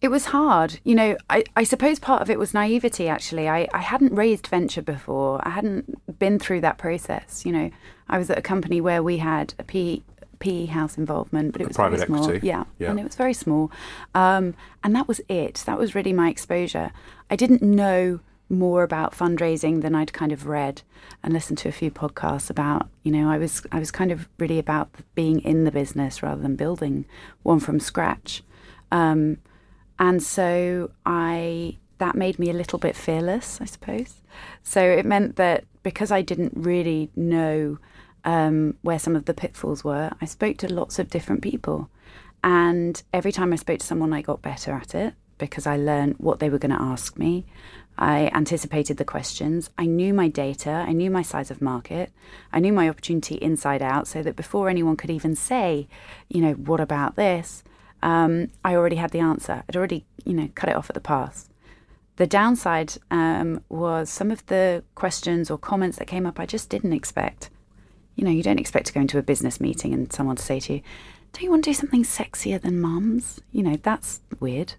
it 0.00 0.08
was 0.08 0.26
hard. 0.26 0.80
You 0.84 0.94
know, 0.94 1.16
I, 1.28 1.44
I 1.56 1.64
suppose 1.64 1.98
part 1.98 2.22
of 2.22 2.30
it 2.30 2.38
was 2.38 2.54
naivety, 2.54 3.08
actually. 3.08 3.48
I, 3.48 3.68
I 3.74 3.80
hadn't 3.80 4.14
raised 4.14 4.46
venture 4.46 4.82
before, 4.82 5.46
I 5.46 5.50
hadn't 5.50 6.18
been 6.18 6.38
through 6.38 6.62
that 6.62 6.78
process. 6.78 7.44
You 7.44 7.52
know, 7.52 7.70
I 8.08 8.18
was 8.18 8.30
at 8.30 8.38
a 8.38 8.42
company 8.42 8.80
where 8.80 9.02
we 9.02 9.18
had 9.18 9.54
a 9.58 9.64
PE, 9.64 10.00
PE 10.38 10.66
house 10.66 10.96
involvement, 10.96 11.52
but 11.52 11.60
it 11.60 11.68
was 11.68 11.76
private 11.76 11.98
very 11.98 12.06
small. 12.06 12.24
Equity. 12.24 12.46
Yeah, 12.46 12.64
yeah, 12.78 12.90
and 12.90 12.98
it 12.98 13.04
was 13.04 13.14
very 13.14 13.34
small. 13.34 13.70
Um, 14.14 14.54
and 14.82 14.96
that 14.96 15.06
was 15.06 15.20
it. 15.28 15.62
That 15.66 15.78
was 15.78 15.94
really 15.94 16.12
my 16.12 16.30
exposure. 16.30 16.92
I 17.28 17.36
didn't 17.36 17.62
know 17.62 18.20
more 18.48 18.82
about 18.82 19.12
fundraising 19.12 19.80
than 19.80 19.94
I'd 19.94 20.12
kind 20.12 20.32
of 20.32 20.46
read 20.46 20.82
and 21.22 21.32
listened 21.32 21.58
to 21.58 21.68
a 21.68 21.72
few 21.72 21.90
podcasts 21.90 22.50
about. 22.50 22.88
You 23.02 23.12
know, 23.12 23.30
I 23.30 23.36
was 23.36 23.62
I 23.70 23.78
was 23.78 23.90
kind 23.90 24.10
of 24.10 24.28
really 24.38 24.58
about 24.58 24.88
being 25.14 25.40
in 25.40 25.64
the 25.64 25.70
business 25.70 26.22
rather 26.22 26.40
than 26.40 26.56
building 26.56 27.04
one 27.42 27.60
from 27.60 27.78
scratch. 27.78 28.42
Um, 28.90 29.38
and 30.00 30.20
so 30.20 30.90
I 31.06 31.76
that 31.98 32.16
made 32.16 32.38
me 32.38 32.48
a 32.50 32.54
little 32.54 32.78
bit 32.78 32.96
fearless, 32.96 33.60
I 33.60 33.66
suppose. 33.66 34.22
So 34.62 34.80
it 34.80 35.04
meant 35.04 35.36
that 35.36 35.64
because 35.82 36.10
I 36.10 36.22
didn't 36.22 36.54
really 36.56 37.10
know 37.14 37.78
um, 38.24 38.76
where 38.80 38.98
some 38.98 39.14
of 39.14 39.26
the 39.26 39.34
pitfalls 39.34 39.84
were, 39.84 40.10
I 40.20 40.24
spoke 40.24 40.56
to 40.58 40.72
lots 40.72 40.98
of 40.98 41.10
different 41.10 41.42
people. 41.42 41.90
And 42.42 43.02
every 43.12 43.32
time 43.32 43.52
I 43.52 43.56
spoke 43.56 43.80
to 43.80 43.86
someone, 43.86 44.14
I 44.14 44.22
got 44.22 44.40
better 44.40 44.72
at 44.72 44.94
it 44.94 45.12
because 45.36 45.66
I 45.66 45.76
learned 45.76 46.14
what 46.16 46.38
they 46.38 46.48
were 46.48 46.58
going 46.58 46.74
to 46.74 46.82
ask 46.82 47.18
me. 47.18 47.44
I 47.98 48.30
anticipated 48.32 48.96
the 48.96 49.04
questions. 49.04 49.68
I 49.76 49.84
knew 49.84 50.14
my 50.14 50.28
data. 50.28 50.70
I 50.70 50.92
knew 50.92 51.10
my 51.10 51.22
size 51.22 51.50
of 51.50 51.60
market. 51.60 52.10
I 52.50 52.60
knew 52.60 52.72
my 52.72 52.88
opportunity 52.88 53.34
inside 53.34 53.82
out 53.82 54.08
so 54.08 54.22
that 54.22 54.36
before 54.36 54.70
anyone 54.70 54.96
could 54.96 55.10
even 55.10 55.36
say, 55.36 55.86
you 56.30 56.40
know, 56.40 56.52
what 56.52 56.80
about 56.80 57.16
this? 57.16 57.62
Um, 58.02 58.48
I 58.64 58.74
already 58.74 58.96
had 58.96 59.10
the 59.10 59.20
answer. 59.20 59.62
I'd 59.68 59.76
already, 59.76 60.04
you 60.24 60.34
know, 60.34 60.48
cut 60.54 60.70
it 60.70 60.76
off 60.76 60.90
at 60.90 60.94
the 60.94 61.00
pass. 61.00 61.48
The 62.16 62.26
downside 62.26 62.94
um, 63.10 63.62
was 63.68 64.10
some 64.10 64.30
of 64.30 64.44
the 64.46 64.84
questions 64.94 65.50
or 65.50 65.56
comments 65.58 65.98
that 65.98 66.06
came 66.06 66.26
up 66.26 66.38
I 66.38 66.46
just 66.46 66.68
didn't 66.68 66.92
expect. 66.92 67.50
You 68.14 68.24
know, 68.24 68.30
you 68.30 68.42
don't 68.42 68.60
expect 68.60 68.86
to 68.88 68.92
go 68.92 69.00
into 69.00 69.18
a 69.18 69.22
business 69.22 69.60
meeting 69.60 69.94
and 69.94 70.12
someone 70.12 70.36
to 70.36 70.42
say 70.42 70.60
to 70.60 70.74
you, 70.74 70.82
"Do 71.32 71.42
you 71.44 71.50
want 71.50 71.64
to 71.64 71.70
do 71.70 71.74
something 71.74 72.02
sexier 72.02 72.60
than 72.60 72.80
mums?" 72.80 73.40
You 73.52 73.62
know, 73.62 73.76
that's 73.76 74.20
weird. 74.38 74.74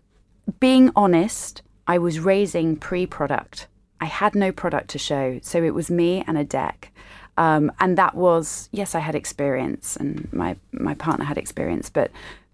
Being 0.59 0.91
honest, 0.95 1.63
I 1.87 1.97
was 1.97 2.19
raising 2.19 2.75
pre-product. 2.75 3.67
I 3.99 4.05
had 4.05 4.35
no 4.35 4.51
product 4.51 4.89
to 4.91 4.99
show, 4.99 5.39
so 5.41 5.63
it 5.63 5.73
was 5.73 5.89
me 5.89 6.23
and 6.27 6.37
a 6.37 6.43
deck. 6.43 6.91
Um, 7.37 7.71
and 7.79 7.97
that 7.97 8.13
was 8.13 8.69
yes, 8.71 8.93
I 8.93 8.99
had 8.99 9.15
experience, 9.15 9.95
and 9.95 10.31
my 10.31 10.57
my 10.71 10.93
partner 10.93 11.25
had 11.25 11.37
experience, 11.37 11.89
but 11.89 12.11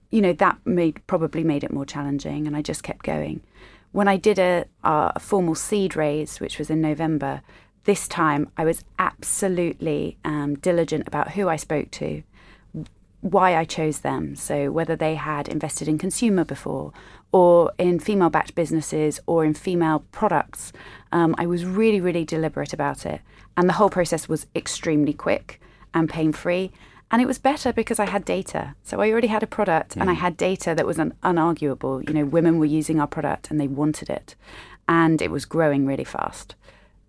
you 0.10 0.22
know, 0.22 0.34
that 0.34 0.58
made 0.66 1.06
probably 1.08 1.44
made 1.44 1.64
it 1.64 1.72
more 1.72 1.86
challenging, 1.86 2.48
and 2.48 2.56
I 2.56 2.62
just 2.62 2.84
kept 2.84 3.04
going. 3.04 3.42
When 3.92 4.08
I 4.08 4.18
did 4.18 4.40
a, 4.40 4.66
a 4.84 5.20
formal 5.20 5.56
seed 5.56 5.96
raise, 5.96 6.40
which 6.40 6.60
was 6.60 6.70
in 6.70 6.82
November, 6.82 7.42
this 7.86 8.08
time 8.08 8.50
I 8.58 8.66
was 8.66 8.84
absolutely 9.00 10.18
um, 10.24 10.56
diligent 10.56 11.08
about 11.08 11.32
who 11.32 11.48
I 11.48 11.56
spoke 11.56 11.90
to, 11.92 12.24
why 13.22 13.56
I 13.56 13.66
chose 13.66 14.00
them. 14.00 14.36
So, 14.36 14.72
whether 14.72 14.96
they 14.96 15.16
had 15.16 15.48
invested 15.48 15.88
in 15.88 15.98
consumer 15.98 16.44
before, 16.44 16.94
or 17.32 17.72
in 17.78 18.00
female 18.00 18.30
backed 18.30 18.56
businesses, 18.56 19.20
or 19.26 19.44
in 19.44 19.54
female 19.54 20.06
products, 20.12 20.72
um, 21.12 21.36
I 21.38 21.46
was 21.46 21.66
really, 21.66 22.00
really 22.00 22.26
deliberate 22.26 22.74
about 22.74 23.06
it. 23.06 23.22
And 23.56 23.68
the 23.68 23.74
whole 23.74 23.90
process 23.90 24.30
was 24.30 24.46
extremely 24.56 25.14
quick 25.14 25.60
and 25.94 26.10
pain 26.10 26.32
free. 26.32 26.72
And 27.10 27.22
it 27.22 27.28
was 27.28 27.40
better 27.40 27.72
because 27.72 28.00
I 28.00 28.06
had 28.06 28.26
data. 28.26 28.76
So 28.84 29.00
I 29.00 29.12
already 29.12 29.28
had 29.28 29.44
a 29.44 29.48
product 29.48 29.96
mm. 29.96 30.02
and 30.02 30.10
I 30.10 30.14
mm. 30.14 30.18
had 30.18 30.38
data 30.38 30.76
that 30.76 30.86
was 30.86 31.00
un- 31.00 31.14
unarguable. 31.24 32.08
You 32.08 32.14
know, 32.14 32.26
women 32.26 32.60
were 32.60 32.66
using 32.66 33.00
our 33.00 33.08
product 33.08 33.50
and 33.50 33.60
they 33.60 33.68
wanted 33.68 34.10
it. 34.10 34.36
And 34.88 35.22
it 35.22 35.32
was 35.32 35.46
growing 35.46 35.86
really 35.86 36.04
fast. 36.04 36.56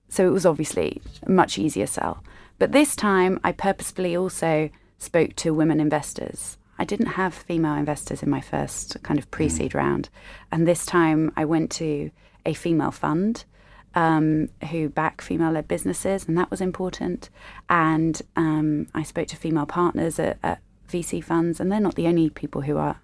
So 0.09 0.27
it 0.27 0.33
was 0.33 0.47
obviously 0.47 1.03
a 1.25 1.31
much 1.31 1.59
easier 1.59 1.87
sell. 1.87 2.23
But 2.59 2.73
this 2.73 2.97
time 2.97 3.41
I 3.45 3.53
purposefully 3.53 4.17
also 4.17 4.71
spoke 4.99 5.35
to 5.37 5.55
women 5.55 5.81
investors. 5.81 6.59
I 6.79 6.85
didn't 6.85 7.07
have 7.07 7.35
female 7.35 7.75
investors 7.75 8.23
in 8.23 8.31
my 8.31 8.41
first 8.41 9.03
kind 9.03 9.19
of 9.19 9.31
pre 9.31 9.49
seed 9.49 9.73
mm. 9.73 9.79
round. 9.79 10.09
And 10.53 10.67
this 10.67 10.87
time 10.87 11.33
I 11.37 11.45
went 11.45 11.71
to 11.73 12.11
a 12.47 12.55
female 12.55 12.93
fund 12.93 13.45
um, 13.99 14.49
who 14.71 14.89
back 14.89 15.21
female 15.21 15.51
led 15.51 15.67
businesses, 15.67 16.29
and 16.29 16.39
that 16.39 16.53
was 16.53 16.61
important. 16.61 17.31
And 17.69 18.23
um, 18.37 18.87
I 18.95 19.03
spoke 19.03 19.27
to 19.29 19.37
female 19.37 19.67
partners 19.67 20.21
at, 20.21 20.39
at, 20.43 20.61
VC 20.89 21.23
funds, 21.23 21.61
and 21.61 21.71
they're 21.71 21.81
not 21.81 21.97
the 21.97 22.07
only 22.07 22.31
people 22.31 22.63
who 22.63 22.79
are, 22.79 22.99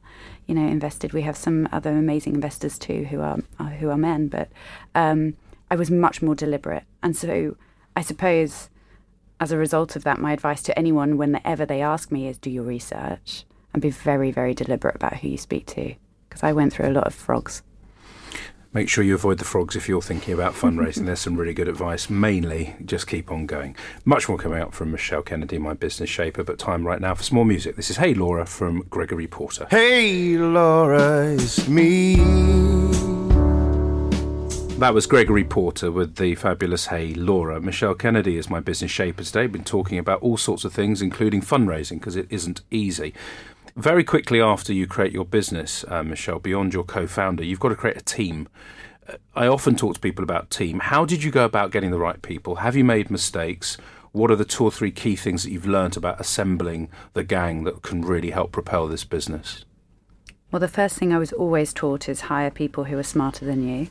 you 0.47 0.55
know, 0.55 0.67
invested. 0.67 1.13
We 1.13 1.21
have 1.21 1.37
some 1.37 1.69
other 1.71 1.91
amazing 1.91 2.35
investors 2.35 2.79
too 2.79 3.05
who 3.11 3.21
are 3.21 3.41
uh, 3.59 3.71
who 3.81 3.91
are 3.91 3.99
men, 3.99 4.29
but 4.29 4.49
um, 4.95 5.37
I 5.71 5.75
was 5.75 5.91
much 5.91 6.23
more 6.23 6.35
deliberate, 6.35 6.85
and 7.03 7.15
so 7.15 7.57
I 7.95 8.01
suppose 8.01 8.71
as 9.39 9.53
a 9.53 9.59
result 9.59 9.97
of 9.97 10.05
that, 10.05 10.19
my 10.19 10.33
advice 10.33 10.63
to 10.63 10.79
anyone 10.79 11.19
whenever 11.19 11.67
they 11.67 11.83
ask 11.83 12.11
me 12.11 12.27
is 12.27 12.39
do 12.39 12.49
your 12.49 12.63
research 12.63 13.45
and 13.75 13.83
be 13.83 13.91
very, 13.91 14.31
very 14.31 14.55
deliberate 14.55 14.95
about 14.95 15.17
who 15.17 15.29
you 15.29 15.37
speak 15.37 15.67
to, 15.67 15.95
because 16.29 16.43
I 16.43 16.55
went 16.55 16.73
through 16.73 16.89
a 16.89 16.97
lot 16.97 17.07
of 17.07 17.15
frogs. 17.15 17.63
Make 18.75 18.89
sure 18.89 19.05
you 19.05 19.15
avoid 19.15 19.39
the 19.39 19.45
frogs 19.45 19.77
if 19.77 19.89
you're 19.89 20.03
thinking 20.03 20.35
about 20.35 20.53
fundraising. 20.53 21.07
There's 21.07 21.21
some 21.21 21.37
really 21.37 21.55
good 21.55 21.69
advice. 21.69 22.11
Mainly, 22.11 22.75
just 22.85 23.07
keep 23.07 23.31
on 23.31 23.47
going. 23.47 23.77
Much 24.05 24.29
more 24.29 24.37
coming 24.37 24.61
up 24.61 24.75
from 24.75 24.91
Michelle 24.91 25.23
Kennedy, 25.23 25.59
my 25.59 25.75
business 25.75 26.11
shaper, 26.11 26.43
but 26.43 26.59
time 26.59 26.85
right 26.85 27.01
now 27.01 27.15
for 27.15 27.23
some 27.23 27.37
more 27.37 27.45
music. 27.45 27.77
This 27.77 27.89
is 27.89 27.99
Hey 27.99 28.15
Laura 28.15 28.45
from 28.45 28.83
Gregory 28.91 29.29
Porter. 29.29 29.69
Hey 29.71 30.37
Laura, 30.37 31.35
it's 31.35 31.69
me. 31.69 32.17
That 34.81 34.93
was 34.93 35.07
Gregory 35.07 35.45
Porter 35.45 35.93
with 35.93 36.17
the 36.17 36.35
fabulous 36.35 36.87
Hey 36.87 37.15
Laura. 37.15 37.61
Michelle 37.61 37.95
Kennedy 37.95 38.37
is 38.37 38.51
my 38.51 38.59
business 38.59 38.91
shaper 38.91 39.23
today. 39.23 39.47
Been 39.47 39.63
talking 39.63 39.99
about 39.99 40.21
all 40.21 40.37
sorts 40.37 40.65
of 40.65 40.73
things, 40.73 41.01
including 41.01 41.43
fundraising, 41.43 42.01
because 42.01 42.17
it 42.17 42.27
isn't 42.29 42.63
easy. 42.73 43.15
Very 43.77 44.05
quickly 44.05 44.41
after 44.41 44.73
you 44.73 44.87
create 44.87 45.13
your 45.13 45.25
business, 45.25 45.85
uh, 45.89 46.03
Michelle, 46.05 46.39
beyond 46.39 46.73
your 46.73 46.85
co 46.85 47.07
founder, 47.09 47.45
you've 47.45 47.61
got 47.61 47.71
to 47.71 47.75
create 47.75 47.97
a 47.97 48.03
team. 48.03 48.49
Uh, 49.09 49.15
I 49.35 49.49
often 49.49 49.75
talk 49.75 49.95
to 49.95 50.01
people 50.01 50.23
about 50.23 50.51
team. 50.51 50.79
How 50.79 51.05
did 51.05 51.25
you 51.25 51.33
go 51.33 51.45
about 51.45 51.73
getting 51.73 51.91
the 51.91 51.99
right 51.99 52.23
people? 52.23 52.57
Have 52.57 52.77
you 52.77 52.85
made 52.85 53.11
mistakes? 53.11 53.77
What 54.13 54.31
are 54.31 54.37
the 54.37 54.45
two 54.45 54.63
or 54.63 54.71
three 54.71 54.93
key 54.93 55.17
things 55.17 55.43
that 55.43 55.51
you've 55.51 55.67
learned 55.67 55.97
about 55.97 56.21
assembling 56.21 56.89
the 57.15 57.25
gang 57.25 57.65
that 57.65 57.83
can 57.83 58.03
really 58.03 58.31
help 58.31 58.53
propel 58.53 58.87
this 58.87 59.03
business? 59.03 59.65
Well, 60.53 60.61
the 60.61 60.69
first 60.69 60.97
thing 60.97 61.13
I 61.13 61.19
was 61.19 61.33
always 61.33 61.73
taught 61.73 62.09
is 62.09 62.23
hire 62.23 62.53
people 62.53 62.85
who 62.85 62.97
are 62.97 63.03
smarter 63.03 63.45
than 63.45 63.67
you. 63.67 63.89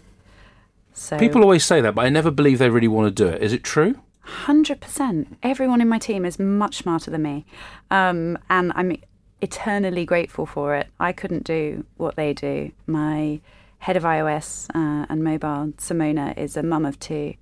So 0.93 1.17
people 1.19 1.41
always 1.41 1.65
say 1.65 1.81
that, 1.81 1.93
but 1.93 2.05
I 2.05 2.09
never 2.09 2.31
believe 2.31 2.59
they 2.59 2.69
really 2.69 2.87
want 2.87 3.13
to 3.13 3.23
do 3.23 3.29
it. 3.29 3.41
Is 3.41 3.51
it 3.51 3.65
true? 3.65 3.99
Hundred 4.21 4.79
percent. 4.79 5.37
Everyone 5.43 5.81
in 5.81 5.89
my 5.89 5.99
team 5.99 6.23
is 6.23 6.39
much 6.39 6.77
smarter 6.77 7.11
than 7.11 7.23
me, 7.23 7.45
um, 7.91 8.37
and 8.49 8.71
I'm 8.75 8.95
eternally 9.43 10.05
grateful 10.05 10.45
for 10.45 10.73
it. 10.73 10.88
I 11.01 11.12
couldn't 11.12 11.43
do 11.43 11.85
what 11.97 12.15
they 12.15 12.33
do. 12.33 12.71
My 12.88 13.41
head 13.79 13.97
of 13.97 14.03
iOS 14.03 14.69
uh, 14.73 15.05
and 15.09 15.21
mobile, 15.21 15.73
Simona, 15.77 16.35
is 16.38 16.55
a 16.55 16.63
mum 16.63 16.85
of 16.85 16.97
two. 16.97 17.33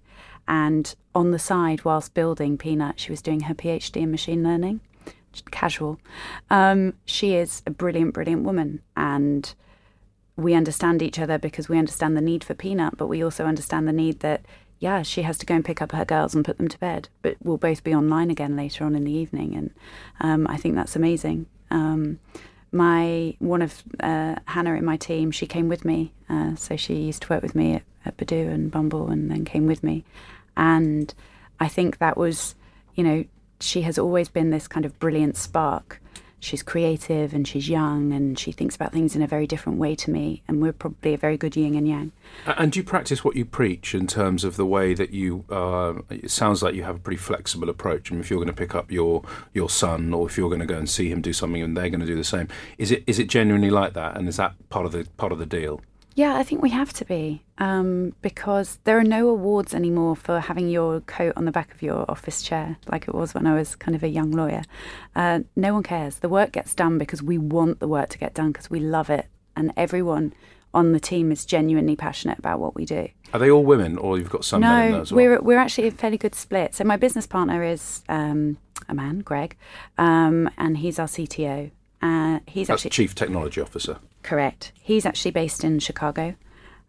And 0.48 0.94
on 1.14 1.30
the 1.30 1.38
side, 1.38 1.86
whilst 1.86 2.16
building 2.16 2.58
Peanut, 2.58 3.00
she 3.00 3.12
was 3.12 3.22
doing 3.22 3.42
her 3.42 3.54
PhD 3.54 4.02
in 4.02 4.10
machine 4.10 4.42
learning, 4.42 4.82
casual. 5.52 6.00
Um, 6.50 6.96
she 7.06 7.36
is 7.36 7.62
a 7.68 7.70
brilliant, 7.70 8.16
brilliant 8.16 8.44
woman. 8.44 8.82
And 8.98 9.54
we 10.36 10.56
understand 10.56 11.04
each 11.04 11.20
other 11.20 11.38
because 11.38 11.70
we 11.70 11.78
understand 11.78 12.18
the 12.18 12.22
need 12.22 12.44
for 12.44 12.56
Peanut, 12.56 12.98
but 12.98 13.08
we 13.08 13.24
also 13.24 13.46
understand 13.46 13.88
the 13.88 13.94
need 13.94 14.22
that, 14.22 14.42
yeah, 14.80 15.04
she 15.04 15.22
has 15.22 15.38
to 15.38 15.46
go 15.46 15.54
and 15.54 15.64
pick 15.64 15.84
up 15.84 15.92
her 15.92 16.06
girls 16.06 16.34
and 16.34 16.44
put 16.44 16.58
them 16.58 16.68
to 16.68 16.80
bed, 16.80 17.10
but 17.22 17.36
we'll 17.44 17.58
both 17.58 17.84
be 17.84 17.94
online 17.94 18.32
again 18.32 18.56
later 18.56 18.86
on 18.86 18.96
in 18.96 19.04
the 19.04 19.12
evening. 19.12 19.54
And 19.54 19.72
um, 20.20 20.48
I 20.48 20.58
think 20.58 20.74
that's 20.74 20.96
amazing. 20.96 21.46
Um, 21.72 22.20
my 22.72 23.36
one 23.40 23.62
of 23.62 23.84
uh, 24.00 24.36
Hannah 24.46 24.76
in 24.76 24.86
my 24.86 24.98
team, 24.98 25.32
she 25.32 25.46
came 25.46 25.68
with 25.68 25.84
me. 25.84 26.14
Uh, 26.30 26.56
so 26.56 26.76
she 26.76 26.96
used 26.96 27.24
to 27.24 27.30
work 27.30 27.44
with 27.44 27.56
me 27.56 27.76
at, 27.76 27.84
at 28.06 28.18
Badoo 28.18 28.50
and 28.54 28.72
Bumble, 28.72 29.10
and 29.10 29.30
then 29.30 29.46
came 29.46 29.68
with 29.68 29.84
me. 29.84 30.04
And 30.56 31.14
I 31.60 31.68
think 31.68 31.98
that 31.98 32.18
was, 32.18 32.56
you 32.96 33.04
know, 33.04 33.26
she 33.60 33.82
has 33.82 33.98
always 33.98 34.30
been 34.30 34.50
this 34.50 34.68
kind 34.68 34.86
of 34.86 34.98
brilliant 35.00 35.38
spark 35.38 36.02
she's 36.42 36.64
creative 36.64 37.34
and 37.34 37.48
she's 37.48 37.70
young 37.70 38.12
and 38.12 38.38
she 38.38 38.52
thinks 38.52 38.76
about 38.76 38.92
things 38.92 39.16
in 39.16 39.22
a 39.22 39.28
very 39.28 39.48
different 39.48 39.78
way 39.78 39.96
to 39.96 40.12
me 40.12 40.42
and 40.48 40.62
we're 40.62 40.74
probably 40.74 41.14
a 41.14 41.18
very 41.18 41.38
good 41.38 41.56
yin 41.56 41.76
and 41.76 41.88
yang. 41.88 42.12
And 42.46 42.72
do 42.72 42.80
you 42.80 42.84
practice 42.84 43.24
what 43.24 43.36
you 43.36 43.46
preach 43.46 43.94
in 43.96 44.08
terms 44.08 44.44
of 44.44 44.58
the 44.58 44.66
way 44.66 44.94
that 44.96 45.12
you 45.12 45.46
uh, 45.50 45.94
it 46.10 46.32
sounds 46.32 46.62
like 46.62 46.76
you 46.76 46.84
have 46.84 46.96
a 46.96 47.00
pretty 47.00 47.18
flexible 47.18 47.70
approach. 47.70 48.10
And 48.12 48.20
if 48.20 48.30
you're 48.30 48.40
going 48.40 48.48
to 48.48 48.54
pick 48.54 48.76
up 48.76 48.92
your 48.92 49.24
your 49.54 49.70
son 49.70 50.14
or 50.14 50.28
if 50.28 50.38
you're 50.38 50.50
going 50.50 50.60
to 50.60 50.66
go 50.66 50.78
and 50.78 50.90
see 50.90 51.10
him 51.10 51.22
do 51.22 51.32
something 51.32 51.62
and 51.62 51.78
they're 51.78 51.90
going 51.90 52.02
to 52.02 52.06
do 52.06 52.16
the 52.16 52.24
same 52.24 52.48
is 52.78 52.92
it 52.92 53.04
is 53.06 53.20
it 53.20 53.28
genuinely 53.28 53.70
like 53.70 53.94
that? 53.94 54.18
And 54.18 54.28
is 54.28 54.38
that 54.38 54.56
part 54.70 54.86
of 54.86 54.92
the 54.92 55.08
part 55.18 55.32
of 55.32 55.40
the 55.40 55.46
deal 55.46 55.82
yeah, 56.16 56.36
I 56.36 56.44
think 56.44 56.62
we 56.62 56.72
have 56.72 56.92
to 56.94 57.06
be 57.06 57.44
um, 57.58 58.14
because 58.22 58.80
there 58.84 58.98
are 58.98 59.04
no 59.04 59.30
awards 59.30 59.74
anymore 59.74 60.16
for 60.16 60.40
having 60.40 60.70
your 60.70 61.02
coat 61.02 61.34
on 61.38 61.46
the 61.46 61.52
back 61.52 61.74
of 61.74 61.82
your 61.82 62.10
office 62.10 62.42
chair 62.42 62.78
like 62.88 63.08
it 63.08 63.16
was 63.16 63.34
when 63.34 63.48
I 63.48 63.54
was 63.54 63.76
kind 63.76 63.96
of 63.96 64.04
a 64.04 64.10
young 64.10 64.32
lawyer. 64.32 64.64
Uh, 65.16 65.42
no 65.56 65.74
one 65.74 65.84
cares. 65.84 66.18
The 66.20 66.30
work 66.30 66.52
gets 66.52 66.74
done 66.74 66.98
because 66.98 67.24
we 67.24 67.38
want 67.38 67.80
the 67.80 67.88
work 67.88 68.10
to 68.10 68.18
get 68.18 68.34
done 68.34 68.52
because 68.52 68.70
we 68.70 68.80
love 68.80 69.10
it, 69.10 69.28
and 69.56 69.72
everyone 69.78 70.34
on 70.74 70.94
the 70.94 71.00
team 71.00 71.32
is 71.32 71.46
genuinely 71.46 71.96
passionate 71.96 72.40
about 72.40 72.60
what 72.60 72.76
we 72.76 72.86
do. 72.86 73.08
Are 73.34 73.40
they 73.40 73.52
all 73.52 73.64
women, 73.64 73.98
or 73.98 74.18
you've 74.18 74.30
got 74.30 74.46
some 74.46 74.62
no, 74.62 74.68
men 74.68 74.86
in 74.86 74.92
there 74.92 75.02
as 75.02 75.12
well? 75.12 75.18
we're 75.18 75.42
we're 75.42 75.60
actually 75.60 75.88
a 75.88 75.92
fairly 75.92 76.18
good 76.18 76.36
split. 76.36 76.76
So 76.76 76.84
my 76.84 76.98
business 76.98 77.28
partner 77.28 77.64
is 77.64 78.04
um, 78.10 78.58
a 78.90 78.94
man, 78.94 79.20
Greg, 79.20 79.56
um, 79.98 80.50
and 80.58 80.78
he's 80.78 81.00
our 81.00 81.08
CTO. 81.08 81.72
Uh, 82.02 82.40
he's 82.48 82.68
That's 82.68 82.82
actually 82.82 82.92
chief 82.92 83.16
technology 83.16 83.62
officer. 83.62 83.98
Correct. 84.24 84.72
He's 84.82 85.06
actually 85.06 85.32
based 85.32 85.64
in 85.64 85.80
Chicago. 85.80 86.36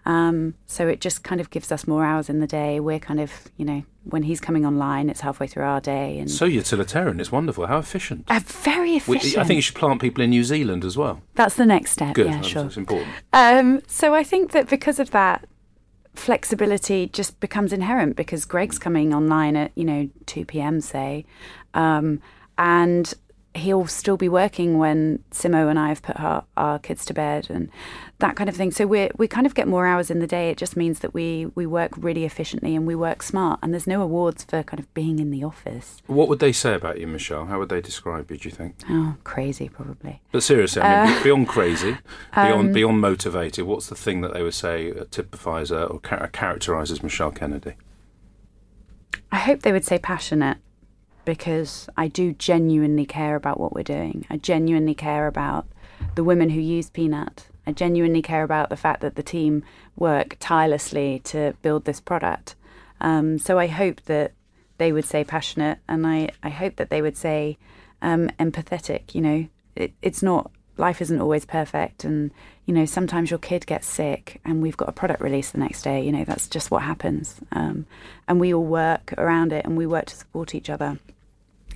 Um, 0.04 0.54
so 0.66 0.88
it 0.88 1.00
just 1.00 1.22
kind 1.22 1.40
of 1.40 1.50
gives 1.50 1.70
us 1.70 1.86
more 1.86 2.04
hours 2.04 2.28
in 2.28 2.40
the 2.40 2.46
day. 2.46 2.80
We're 2.80 2.98
kind 2.98 3.20
of, 3.20 3.30
you 3.56 3.64
know, 3.64 3.84
when 4.04 4.24
he's 4.24 4.40
coming 4.40 4.66
online, 4.66 5.08
it's 5.08 5.20
halfway 5.20 5.46
through 5.46 5.62
our 5.62 5.80
day. 5.80 6.18
And 6.18 6.28
so 6.28 6.44
utilitarian. 6.44 7.20
It's 7.20 7.30
wonderful. 7.30 7.66
How 7.66 7.78
efficient. 7.78 8.24
Uh, 8.28 8.40
very 8.44 8.96
efficient. 8.96 9.36
We, 9.36 9.40
I 9.40 9.44
think 9.44 9.56
you 9.56 9.62
should 9.62 9.76
plant 9.76 10.00
people 10.00 10.24
in 10.24 10.30
New 10.30 10.42
Zealand 10.42 10.84
as 10.84 10.96
well. 10.96 11.22
That's 11.36 11.54
the 11.54 11.66
next 11.66 11.92
step. 11.92 12.14
Good. 12.14 12.26
Yeah, 12.26 12.36
that's, 12.36 12.48
sure. 12.48 12.62
That's 12.64 12.76
important. 12.76 13.10
Um, 13.32 13.80
so 13.86 14.12
I 14.12 14.24
think 14.24 14.50
that 14.52 14.68
because 14.68 14.98
of 14.98 15.12
that, 15.12 15.46
flexibility 16.14 17.06
just 17.06 17.38
becomes 17.40 17.72
inherent 17.72 18.16
because 18.16 18.44
Greg's 18.44 18.78
coming 18.78 19.14
online 19.14 19.56
at 19.56 19.70
you 19.74 19.84
know 19.84 20.10
two 20.26 20.44
p.m. 20.44 20.80
say, 20.80 21.24
um, 21.74 22.20
and 22.58 23.14
he'll 23.54 23.86
still 23.86 24.16
be 24.16 24.28
working 24.28 24.78
when 24.78 25.22
Simo 25.30 25.68
and 25.68 25.78
I 25.78 25.88
have 25.88 26.02
put 26.02 26.18
our, 26.18 26.44
our 26.56 26.78
kids 26.78 27.04
to 27.06 27.14
bed 27.14 27.48
and 27.50 27.68
that 28.18 28.36
kind 28.36 28.48
of 28.48 28.56
thing. 28.56 28.70
So 28.70 28.86
we 28.86 29.10
we 29.16 29.28
kind 29.28 29.46
of 29.46 29.54
get 29.54 29.68
more 29.68 29.86
hours 29.86 30.10
in 30.10 30.20
the 30.20 30.26
day. 30.26 30.50
It 30.50 30.56
just 30.56 30.76
means 30.76 31.00
that 31.00 31.12
we 31.12 31.46
we 31.54 31.66
work 31.66 31.92
really 31.96 32.24
efficiently 32.24 32.74
and 32.74 32.86
we 32.86 32.94
work 32.94 33.22
smart. 33.22 33.60
And 33.62 33.72
there's 33.72 33.86
no 33.86 34.00
awards 34.00 34.44
for 34.44 34.62
kind 34.62 34.80
of 34.80 34.92
being 34.94 35.18
in 35.18 35.30
the 35.30 35.44
office. 35.44 36.00
What 36.06 36.28
would 36.28 36.38
they 36.38 36.52
say 36.52 36.74
about 36.74 36.98
you, 36.98 37.06
Michelle? 37.06 37.46
How 37.46 37.58
would 37.58 37.68
they 37.68 37.80
describe 37.80 38.30
you? 38.30 38.38
Do 38.38 38.48
you 38.48 38.54
think? 38.54 38.76
Oh, 38.88 39.16
crazy, 39.24 39.68
probably. 39.68 40.22
But 40.32 40.42
seriously, 40.42 40.82
I 40.82 41.06
mean, 41.06 41.18
uh, 41.18 41.22
beyond 41.22 41.48
crazy, 41.48 41.98
beyond 42.34 42.68
um, 42.68 42.72
beyond 42.72 43.00
motivated, 43.00 43.66
what's 43.66 43.88
the 43.88 43.96
thing 43.96 44.22
that 44.22 44.32
they 44.32 44.42
would 44.42 44.54
say 44.54 44.92
typifies 45.10 45.70
or 45.70 46.00
characterises 46.00 47.02
Michelle 47.02 47.32
Kennedy? 47.32 47.74
I 49.30 49.36
hope 49.36 49.62
they 49.62 49.72
would 49.72 49.84
say 49.84 49.98
passionate 49.98 50.58
because 51.24 51.88
I 51.96 52.08
do 52.08 52.32
genuinely 52.32 53.06
care 53.06 53.36
about 53.36 53.60
what 53.60 53.74
we're 53.74 53.82
doing. 53.82 54.26
I 54.30 54.36
genuinely 54.36 54.94
care 54.94 55.26
about 55.26 55.66
the 56.14 56.24
women 56.24 56.50
who 56.50 56.60
use 56.60 56.90
Peanut. 56.90 57.48
I 57.66 57.72
genuinely 57.72 58.22
care 58.22 58.42
about 58.42 58.70
the 58.70 58.76
fact 58.76 59.00
that 59.02 59.14
the 59.14 59.22
team 59.22 59.64
work 59.96 60.36
tirelessly 60.40 61.20
to 61.24 61.54
build 61.62 61.84
this 61.84 62.00
product. 62.00 62.56
Um, 63.00 63.38
so 63.38 63.58
I 63.58 63.68
hope 63.68 64.02
that 64.02 64.32
they 64.78 64.92
would 64.92 65.04
say 65.04 65.22
passionate, 65.22 65.78
and 65.88 66.06
I, 66.06 66.30
I 66.42 66.48
hope 66.48 66.76
that 66.76 66.90
they 66.90 67.02
would 67.02 67.16
say 67.16 67.58
um, 68.00 68.28
empathetic. 68.40 69.14
You 69.14 69.20
know, 69.20 69.48
it, 69.76 69.92
it's 70.02 70.22
not 70.22 70.50
life 70.76 71.02
isn't 71.02 71.20
always 71.20 71.44
perfect, 71.44 72.04
and 72.04 72.30
you 72.66 72.74
know 72.74 72.84
sometimes 72.84 73.30
your 73.30 73.38
kid 73.38 73.66
gets 73.66 73.86
sick, 73.86 74.40
and 74.44 74.62
we've 74.62 74.76
got 74.76 74.88
a 74.88 74.92
product 74.92 75.20
release 75.20 75.50
the 75.50 75.58
next 75.58 75.82
day. 75.82 76.04
You 76.04 76.12
know 76.12 76.24
that's 76.24 76.48
just 76.48 76.70
what 76.70 76.82
happens, 76.82 77.40
um, 77.52 77.86
and 78.28 78.40
we 78.40 78.52
all 78.54 78.64
work 78.64 79.14
around 79.18 79.52
it, 79.52 79.64
and 79.64 79.76
we 79.76 79.86
work 79.86 80.06
to 80.06 80.16
support 80.16 80.54
each 80.54 80.70
other. 80.70 80.98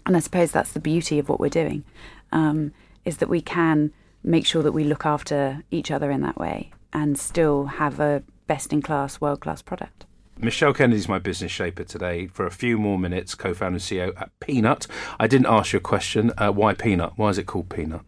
And 0.04 0.16
I 0.16 0.20
suppose 0.20 0.52
that's 0.52 0.72
the 0.72 0.80
beauty 0.80 1.18
of 1.18 1.28
what 1.28 1.40
we're 1.40 1.48
doing, 1.48 1.84
um, 2.32 2.72
is 3.04 3.16
that 3.18 3.28
we 3.28 3.40
can 3.40 3.92
make 4.22 4.46
sure 4.46 4.62
that 4.62 4.72
we 4.72 4.84
look 4.84 5.06
after 5.06 5.62
each 5.70 5.90
other 5.90 6.10
in 6.10 6.20
that 6.22 6.38
way 6.38 6.70
and 6.92 7.18
still 7.18 7.66
have 7.66 8.00
a 8.00 8.22
best 8.46 8.72
in 8.72 8.82
class, 8.82 9.20
world 9.20 9.40
class 9.40 9.62
product. 9.62 10.06
Michelle 10.38 10.74
Kennedy 10.74 10.98
is 10.98 11.08
my 11.08 11.18
business 11.18 11.50
shaper 11.50 11.82
today 11.82 12.26
for 12.26 12.46
a 12.46 12.50
few 12.50 12.78
more 12.78 12.98
minutes, 12.98 13.34
co 13.34 13.54
founder 13.54 13.76
and 13.76 13.82
CEO 13.82 14.20
at 14.20 14.30
Peanut. 14.40 14.86
I 15.18 15.26
didn't 15.26 15.46
ask 15.46 15.72
you 15.72 15.78
a 15.78 15.80
question. 15.80 16.32
Uh, 16.36 16.50
why 16.50 16.74
Peanut? 16.74 17.12
Why 17.16 17.30
is 17.30 17.38
it 17.38 17.46
called 17.46 17.70
Peanut? 17.70 18.02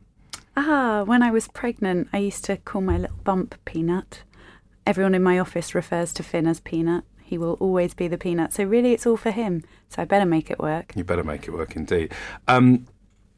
Ah, 0.61 1.05
when 1.05 1.23
I 1.23 1.31
was 1.31 1.47
pregnant, 1.47 2.09
I 2.13 2.19
used 2.19 2.45
to 2.47 2.57
call 2.57 2.81
my 2.81 2.99
little 2.99 3.17
bump 3.23 3.55
Peanut. 3.65 4.25
Everyone 4.85 5.15
in 5.15 5.23
my 5.23 5.39
office 5.39 5.73
refers 5.73 6.13
to 6.15 6.25
Finn 6.25 6.49
as 6.49 6.59
Peanut. 6.59 7.05
He 7.23 7.39
will 7.39 7.53
always 7.61 7.95
be 7.95 8.09
the 8.09 8.19
peanut. 8.19 8.53
So 8.55 8.65
really, 8.65 8.93
it's 8.93 9.07
all 9.07 9.17
for 9.17 9.31
him. 9.31 9.63
So 9.89 10.03
I 10.03 10.05
better 10.05 10.25
make 10.25 10.51
it 10.51 10.59
work. 10.59 10.95
You 10.97 11.05
better 11.05 11.23
make 11.23 11.47
it 11.47 11.53
work 11.53 11.77
indeed. 11.77 12.13
Um, 12.49 12.89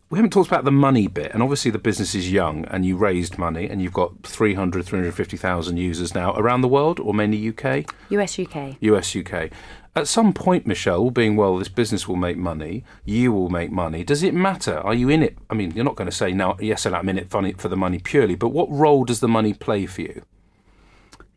we 0.09 0.17
haven't 0.17 0.33
talked 0.33 0.49
about 0.49 0.65
the 0.65 0.73
money 0.73 1.09
bit, 1.09 1.33
and 1.35 1.43
obviously 1.43 1.71
the 1.71 1.79
business 1.79 2.15
is 2.15 2.33
young, 2.33 2.65
and 2.65 2.87
you 2.87 2.97
raised 2.97 3.37
money, 3.37 3.69
and 3.69 3.83
you've 3.83 3.93
got 3.93 4.23
300, 4.23 4.87
350,000 4.87 5.77
users 5.77 6.15
now 6.15 6.35
around 6.37 6.63
the 6.63 6.69
world, 6.69 6.99
or 6.99 7.13
mainly 7.13 7.49
UK? 7.51 7.85
US, 8.09 8.39
UK. 8.39 8.77
US, 8.81 9.15
UK. 9.15 9.51
At 9.97 10.07
some 10.07 10.33
point, 10.33 10.67
Michelle, 10.67 11.11
being 11.11 11.35
well, 11.35 11.59
this 11.59 11.69
business 11.69 12.07
will 12.07 12.17
make 12.17 12.37
money. 12.37 12.85
You 13.05 13.33
will 13.33 13.49
make 13.49 13.73
money. 13.73 14.05
Does 14.05 14.23
it 14.23 14.35
matter? 14.35 14.79
Are 14.79 14.95
you 14.95 15.09
in 15.09 15.23
it? 15.23 15.37
I 15.51 15.55
mean, 15.55 15.73
you're 15.73 15.85
not 15.85 15.97
going 15.97 16.09
to 16.09 16.17
say 16.17 16.33
now, 16.33 16.57
yes, 16.61 16.87
I'm 16.87 17.09
in 17.09 17.19
it 17.19 17.31
for 17.31 17.69
the 17.69 17.77
money 17.77 17.99
purely, 17.99 18.37
but 18.37 18.51
what 18.51 18.71
role 18.71 19.05
does 19.05 19.19
the 19.19 19.29
money 19.29 19.53
play 19.53 19.87
for 19.87 20.03
you? 20.03 20.23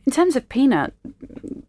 In 0.06 0.12
terms 0.12 0.36
of 0.36 0.50
peanut 0.50 0.94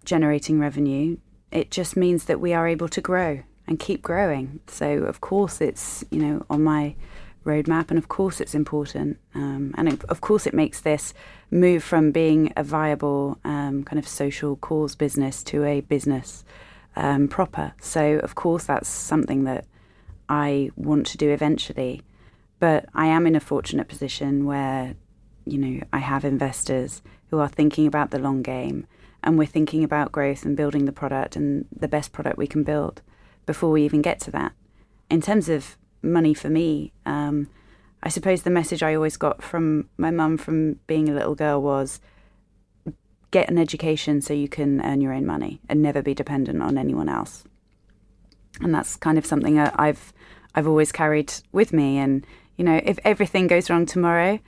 generating 0.04 0.58
revenue, 0.58 1.16
it 1.50 1.70
just 1.70 1.96
means 1.96 2.24
that 2.24 2.40
we 2.40 2.52
are 2.52 2.68
able 2.68 2.88
to 2.88 3.00
grow 3.00 3.42
and 3.66 3.78
keep 3.78 4.02
growing. 4.02 4.60
So, 4.66 5.04
of 5.04 5.20
course, 5.20 5.60
it's 5.60 6.04
you 6.10 6.20
know 6.20 6.44
on 6.50 6.62
my 6.62 6.96
roadmap, 7.46 7.90
and 7.90 7.98
of 7.98 8.08
course, 8.08 8.40
it's 8.40 8.54
important, 8.54 9.18
um, 9.34 9.74
and 9.78 10.02
of 10.04 10.20
course, 10.20 10.46
it 10.46 10.52
makes 10.52 10.80
this 10.80 11.14
move 11.50 11.84
from 11.84 12.10
being 12.10 12.52
a 12.56 12.64
viable 12.64 13.38
um, 13.44 13.84
kind 13.84 13.98
of 13.98 14.08
social 14.08 14.56
cause 14.56 14.94
business 14.96 15.42
to 15.44 15.64
a 15.64 15.80
business 15.82 16.44
um, 16.96 17.28
proper. 17.28 17.74
So, 17.80 18.18
of 18.18 18.34
course, 18.34 18.64
that's 18.64 18.88
something 18.88 19.44
that 19.44 19.66
I 20.28 20.70
want 20.76 21.06
to 21.08 21.18
do 21.18 21.30
eventually. 21.30 22.02
But 22.58 22.86
I 22.94 23.06
am 23.06 23.26
in 23.26 23.36
a 23.36 23.40
fortunate 23.40 23.88
position 23.88 24.46
where, 24.46 24.94
you 25.44 25.58
know, 25.58 25.80
I 25.92 25.98
have 25.98 26.24
investors 26.24 27.02
who 27.30 27.38
are 27.38 27.48
thinking 27.48 27.86
about 27.86 28.10
the 28.10 28.18
long 28.18 28.42
game, 28.42 28.86
and 29.22 29.38
we're 29.38 29.46
thinking 29.46 29.82
about 29.82 30.12
growth 30.12 30.44
and 30.44 30.56
building 30.56 30.84
the 30.84 30.92
product 30.92 31.36
and 31.36 31.66
the 31.74 31.88
best 31.88 32.12
product 32.12 32.38
we 32.38 32.46
can 32.46 32.62
build 32.62 33.02
before 33.46 33.70
we 33.70 33.84
even 33.84 34.02
get 34.02 34.20
to 34.20 34.30
that. 34.30 34.52
In 35.10 35.20
terms 35.20 35.48
of 35.48 35.76
money 36.02 36.34
for 36.34 36.48
me, 36.48 36.92
um, 37.04 37.48
I 38.02 38.08
suppose 38.10 38.42
the 38.42 38.50
message 38.50 38.82
I 38.82 38.94
always 38.94 39.16
got 39.16 39.42
from 39.42 39.88
my 39.96 40.10
mum 40.10 40.36
from 40.36 40.74
being 40.86 41.08
a 41.08 41.14
little 41.14 41.34
girl 41.34 41.60
was 41.62 42.00
get 43.34 43.50
an 43.50 43.58
education 43.58 44.20
so 44.20 44.32
you 44.32 44.48
can 44.48 44.80
earn 44.82 45.00
your 45.00 45.12
own 45.12 45.26
money 45.26 45.60
and 45.68 45.82
never 45.82 46.00
be 46.00 46.14
dependent 46.14 46.62
on 46.62 46.78
anyone 46.78 47.08
else. 47.08 47.42
And 48.60 48.72
that's 48.72 48.94
kind 48.94 49.18
of 49.18 49.26
something 49.26 49.58
I've 49.58 50.12
I've 50.54 50.68
always 50.68 50.92
carried 50.92 51.32
with 51.50 51.72
me. 51.72 51.98
And 51.98 52.24
you 52.56 52.64
know, 52.64 52.80
if 52.84 53.00
everything 53.04 53.48
goes 53.48 53.68
wrong 53.68 53.86
tomorrow, 53.86 54.38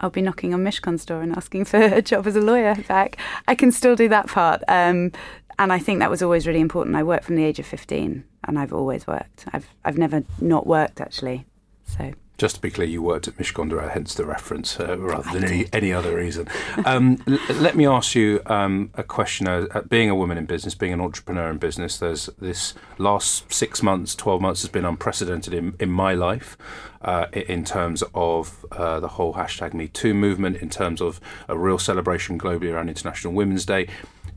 I'll 0.00 0.08
be 0.08 0.22
knocking 0.22 0.54
on 0.54 0.64
Mishcon's 0.64 1.04
door 1.04 1.20
and 1.20 1.36
asking 1.36 1.66
for 1.66 1.76
a 1.76 2.00
job 2.00 2.26
as 2.26 2.34
a 2.34 2.40
lawyer 2.40 2.74
back. 2.88 3.18
I 3.46 3.54
can 3.54 3.70
still 3.70 3.94
do 3.94 4.08
that 4.08 4.28
part. 4.28 4.62
Um, 4.68 5.12
and 5.58 5.70
I 5.70 5.78
think 5.78 5.98
that 5.98 6.08
was 6.08 6.22
always 6.22 6.46
really 6.46 6.60
important. 6.60 6.96
I 6.96 7.02
worked 7.02 7.24
from 7.24 7.36
the 7.36 7.44
age 7.44 7.58
of 7.58 7.66
15 7.66 8.24
and 8.44 8.58
I've 8.58 8.72
always 8.72 9.06
worked. 9.06 9.44
I've 9.52 9.68
I've 9.84 9.98
never 9.98 10.24
not 10.40 10.66
worked 10.66 11.02
actually. 11.02 11.44
So 11.84 12.14
just 12.40 12.54
to 12.54 12.60
be 12.62 12.70
clear, 12.70 12.88
you 12.88 13.02
worked 13.02 13.28
at 13.28 13.36
Mishcon 13.36 13.70
hence 13.90 14.14
the 14.14 14.24
reference, 14.24 14.80
uh, 14.80 14.96
rather 14.98 15.30
than 15.30 15.44
any, 15.44 15.66
any 15.74 15.92
other 15.92 16.16
reason. 16.16 16.48
Um, 16.86 17.22
l- 17.28 17.38
let 17.56 17.76
me 17.76 17.86
ask 17.86 18.14
you 18.14 18.40
um, 18.46 18.90
a 18.94 19.02
question. 19.02 19.46
Uh, 19.46 19.66
uh, 19.72 19.82
being 19.82 20.08
a 20.08 20.14
woman 20.14 20.38
in 20.38 20.46
business, 20.46 20.74
being 20.74 20.94
an 20.94 21.02
entrepreneur 21.02 21.50
in 21.50 21.58
business, 21.58 21.98
there's 21.98 22.30
this 22.38 22.72
last 22.96 23.52
six 23.52 23.82
months, 23.82 24.14
12 24.14 24.40
months 24.40 24.62
has 24.62 24.70
been 24.70 24.86
unprecedented 24.86 25.52
in, 25.52 25.74
in 25.78 25.90
my 25.90 26.14
life 26.14 26.56
uh, 27.02 27.26
in 27.32 27.62
terms 27.62 28.02
of 28.14 28.64
uh, 28.72 28.98
the 29.00 29.08
whole 29.08 29.34
hashtag 29.34 29.74
Me 29.74 29.86
Too 29.86 30.14
movement, 30.14 30.56
in 30.56 30.70
terms 30.70 31.02
of 31.02 31.20
a 31.46 31.58
real 31.58 31.78
celebration 31.78 32.38
globally 32.38 32.72
around 32.72 32.88
International 32.88 33.34
Women's 33.34 33.66
Day. 33.66 33.86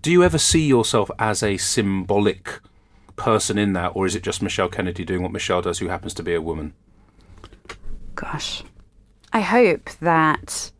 Do 0.01 0.11
you 0.11 0.23
ever 0.23 0.37
see 0.37 0.67
yourself 0.67 1.09
as 1.19 1.41
a 1.41 1.55
symbolic 1.55 2.59
person 3.15 3.57
in 3.57 3.71
that, 3.73 3.93
or 3.95 4.05
is 4.05 4.13
it 4.13 4.23
just 4.23 4.41
Michelle 4.41 4.67
Kennedy 4.67 5.05
doing 5.05 5.21
what 5.21 5.31
Michelle 5.31 5.61
does, 5.61 5.79
who 5.79 5.87
happens 5.87 6.13
to 6.15 6.23
be 6.23 6.33
a 6.33 6.41
woman? 6.41 6.73
Gosh, 8.23 8.63
I 9.33 9.41
hope 9.41 9.89
that 9.99 10.71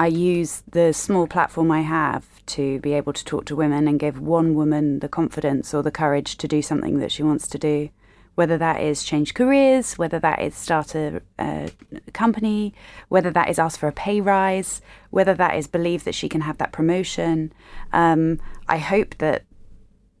I 0.00 0.08
use 0.08 0.64
the 0.68 0.92
small 0.92 1.28
platform 1.28 1.70
I 1.70 1.82
have 1.82 2.26
to 2.46 2.80
be 2.80 2.92
able 2.94 3.12
to 3.12 3.24
talk 3.24 3.44
to 3.46 3.56
women 3.56 3.86
and 3.86 4.00
give 4.00 4.18
one 4.18 4.56
woman 4.56 4.98
the 4.98 5.08
confidence 5.08 5.72
or 5.72 5.82
the 5.84 5.92
courage 5.92 6.36
to 6.38 6.48
do 6.48 6.60
something 6.60 6.98
that 6.98 7.12
she 7.12 7.22
wants 7.22 7.46
to 7.48 7.58
do. 7.58 7.90
Whether 8.34 8.58
that 8.58 8.80
is 8.80 9.04
change 9.04 9.32
careers, 9.32 9.96
whether 9.96 10.18
that 10.18 10.42
is 10.42 10.56
start 10.56 10.96
a, 10.96 11.20
a 11.38 11.70
company, 12.12 12.74
whether 13.08 13.30
that 13.30 13.48
is 13.48 13.60
ask 13.60 13.78
for 13.78 13.88
a 13.88 13.92
pay 13.92 14.20
rise, 14.20 14.80
whether 15.10 15.34
that 15.34 15.54
is 15.54 15.68
believe 15.68 16.02
that 16.02 16.16
she 16.16 16.28
can 16.28 16.40
have 16.40 16.58
that 16.58 16.72
promotion. 16.72 17.52
Um, 17.92 18.40
I 18.68 18.78
hope 18.78 19.18
that 19.18 19.44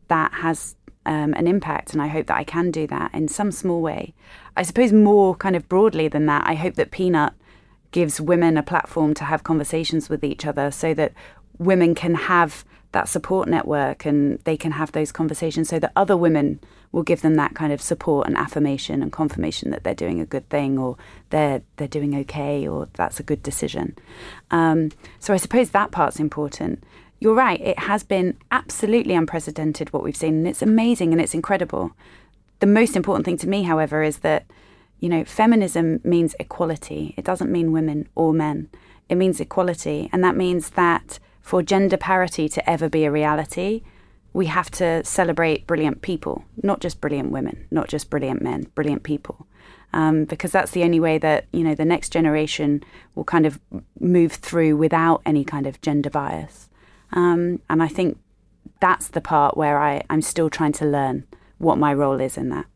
that 0.06 0.32
has 0.34 0.76
um, 1.06 1.34
an 1.34 1.46
impact, 1.46 1.92
and 1.92 2.00
I 2.00 2.06
hope 2.06 2.26
that 2.26 2.36
I 2.36 2.44
can 2.44 2.70
do 2.70 2.86
that 2.86 3.12
in 3.14 3.26
some 3.26 3.50
small 3.50 3.80
way. 3.80 4.14
I 4.56 4.62
suppose 4.62 4.92
more 4.92 5.34
kind 5.34 5.56
of 5.56 5.68
broadly 5.68 6.08
than 6.08 6.26
that, 6.26 6.46
I 6.46 6.54
hope 6.54 6.74
that 6.74 6.90
Peanut 6.90 7.32
gives 7.90 8.20
women 8.20 8.56
a 8.56 8.62
platform 8.62 9.14
to 9.14 9.24
have 9.24 9.44
conversations 9.44 10.08
with 10.08 10.24
each 10.24 10.46
other 10.46 10.70
so 10.70 10.94
that 10.94 11.12
women 11.58 11.94
can 11.94 12.14
have 12.14 12.64
that 12.92 13.08
support 13.08 13.48
network 13.48 14.04
and 14.04 14.38
they 14.40 14.56
can 14.56 14.72
have 14.72 14.92
those 14.92 15.12
conversations 15.12 15.68
so 15.68 15.78
that 15.78 15.92
other 15.96 16.16
women 16.16 16.60
will 16.90 17.02
give 17.02 17.22
them 17.22 17.36
that 17.36 17.54
kind 17.54 17.72
of 17.72 17.80
support 17.80 18.26
and 18.26 18.36
affirmation 18.36 19.02
and 19.02 19.12
confirmation 19.12 19.70
that 19.70 19.82
they're 19.82 19.94
doing 19.94 20.20
a 20.20 20.26
good 20.26 20.46
thing 20.50 20.78
or 20.78 20.96
they're 21.30 21.62
they're 21.76 21.88
doing 21.88 22.14
okay 22.14 22.68
or 22.68 22.88
that's 22.94 23.18
a 23.18 23.22
good 23.22 23.42
decision. 23.42 23.96
Um, 24.50 24.90
so 25.18 25.32
I 25.32 25.38
suppose 25.38 25.70
that 25.70 25.90
part's 25.90 26.20
important 26.20 26.84
you're 27.22 27.34
right, 27.34 27.60
it 27.60 27.78
has 27.78 28.02
been 28.02 28.36
absolutely 28.50 29.14
unprecedented 29.14 29.92
what 29.92 30.02
we've 30.02 30.16
seen, 30.16 30.38
and 30.38 30.48
it's 30.48 30.60
amazing 30.60 31.12
and 31.12 31.20
it's 31.20 31.34
incredible. 31.34 31.92
The 32.62 32.68
most 32.68 32.94
important 32.94 33.24
thing 33.24 33.38
to 33.38 33.48
me, 33.48 33.64
however, 33.64 34.04
is 34.04 34.18
that, 34.18 34.46
you 35.00 35.08
know, 35.08 35.24
feminism 35.24 35.98
means 36.04 36.36
equality. 36.38 37.12
It 37.16 37.24
doesn't 37.24 37.50
mean 37.50 37.72
women 37.72 38.08
or 38.14 38.32
men, 38.32 38.68
it 39.08 39.16
means 39.16 39.40
equality. 39.40 40.08
And 40.12 40.22
that 40.22 40.36
means 40.36 40.70
that 40.70 41.18
for 41.40 41.60
gender 41.60 41.96
parity 41.96 42.48
to 42.50 42.70
ever 42.70 42.88
be 42.88 43.04
a 43.04 43.10
reality, 43.10 43.82
we 44.32 44.46
have 44.46 44.70
to 44.82 45.02
celebrate 45.04 45.66
brilliant 45.66 46.02
people, 46.02 46.44
not 46.62 46.78
just 46.78 47.00
brilliant 47.00 47.32
women, 47.32 47.66
not 47.72 47.88
just 47.88 48.10
brilliant 48.10 48.42
men, 48.42 48.68
brilliant 48.76 49.02
people. 49.02 49.48
Um, 49.92 50.24
because 50.24 50.52
that's 50.52 50.70
the 50.70 50.84
only 50.84 51.00
way 51.00 51.18
that 51.18 51.46
you 51.52 51.64
know 51.64 51.74
the 51.74 51.84
next 51.84 52.10
generation 52.10 52.84
will 53.16 53.24
kind 53.24 53.44
of 53.44 53.58
move 53.98 54.34
through 54.34 54.76
without 54.76 55.20
any 55.26 55.42
kind 55.42 55.66
of 55.66 55.80
gender 55.80 56.10
bias. 56.10 56.68
Um, 57.12 57.60
and 57.68 57.82
I 57.82 57.88
think 57.88 58.20
that's 58.78 59.08
the 59.08 59.20
part 59.20 59.56
where 59.56 59.80
I, 59.80 60.04
I'm 60.08 60.22
still 60.22 60.48
trying 60.48 60.74
to 60.74 60.84
learn 60.84 61.26
what 61.62 61.78
my 61.78 61.94
role 61.94 62.20
is 62.20 62.36
in 62.36 62.48
that. 62.50 62.66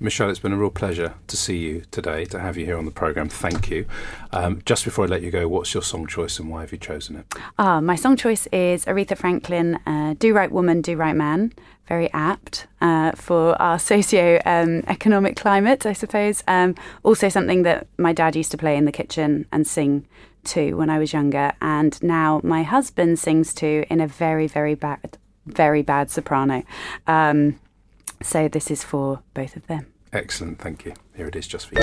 Michelle, 0.00 0.30
it's 0.30 0.38
been 0.38 0.52
a 0.52 0.56
real 0.56 0.70
pleasure 0.70 1.14
to 1.26 1.36
see 1.36 1.56
you 1.56 1.82
today, 1.90 2.24
to 2.26 2.38
have 2.38 2.56
you 2.56 2.64
here 2.64 2.78
on 2.78 2.84
the 2.84 2.92
programme. 2.92 3.28
Thank 3.28 3.68
you. 3.68 3.84
Um, 4.32 4.62
just 4.64 4.84
before 4.84 5.06
I 5.06 5.08
let 5.08 5.22
you 5.22 5.32
go, 5.32 5.48
what's 5.48 5.74
your 5.74 5.82
song 5.82 6.06
choice 6.06 6.38
and 6.38 6.48
why 6.48 6.60
have 6.60 6.70
you 6.70 6.78
chosen 6.78 7.16
it? 7.16 7.34
Ah, 7.58 7.80
my 7.80 7.96
song 7.96 8.16
choice 8.16 8.46
is 8.52 8.84
Aretha 8.84 9.16
Franklin, 9.16 9.74
uh, 9.86 10.14
Do 10.16 10.32
Right 10.32 10.52
Woman, 10.52 10.82
Do 10.82 10.96
Right 10.96 11.16
Man. 11.16 11.52
Very 11.88 12.12
apt 12.12 12.68
uh, 12.80 13.10
for 13.12 13.60
our 13.60 13.78
socio 13.90 14.40
um, 14.46 14.84
economic 14.86 15.34
climate, 15.34 15.84
I 15.84 15.94
suppose. 15.94 16.44
Um, 16.46 16.76
also, 17.02 17.28
something 17.28 17.64
that 17.64 17.88
my 17.96 18.12
dad 18.12 18.36
used 18.36 18.52
to 18.52 18.58
play 18.58 18.76
in 18.76 18.84
the 18.84 18.92
kitchen 18.92 19.46
and 19.50 19.66
sing 19.66 20.06
to 20.44 20.74
when 20.74 20.90
I 20.90 21.00
was 21.00 21.12
younger, 21.12 21.52
and 21.60 22.00
now 22.04 22.40
my 22.44 22.62
husband 22.62 23.18
sings 23.18 23.52
to 23.54 23.84
in 23.90 24.00
a 24.00 24.06
very, 24.06 24.46
very 24.46 24.76
bad, 24.76 25.18
very 25.46 25.82
bad 25.82 26.08
soprano. 26.08 26.62
Um, 27.08 27.58
so 28.22 28.48
this 28.48 28.70
is 28.70 28.84
for 28.84 29.22
both 29.34 29.56
of 29.56 29.66
them. 29.66 29.86
Excellent, 30.12 30.58
thank 30.58 30.84
you. 30.84 30.94
Here 31.14 31.28
it 31.28 31.36
is 31.36 31.46
just 31.46 31.68
for 31.68 31.74
you. 31.74 31.82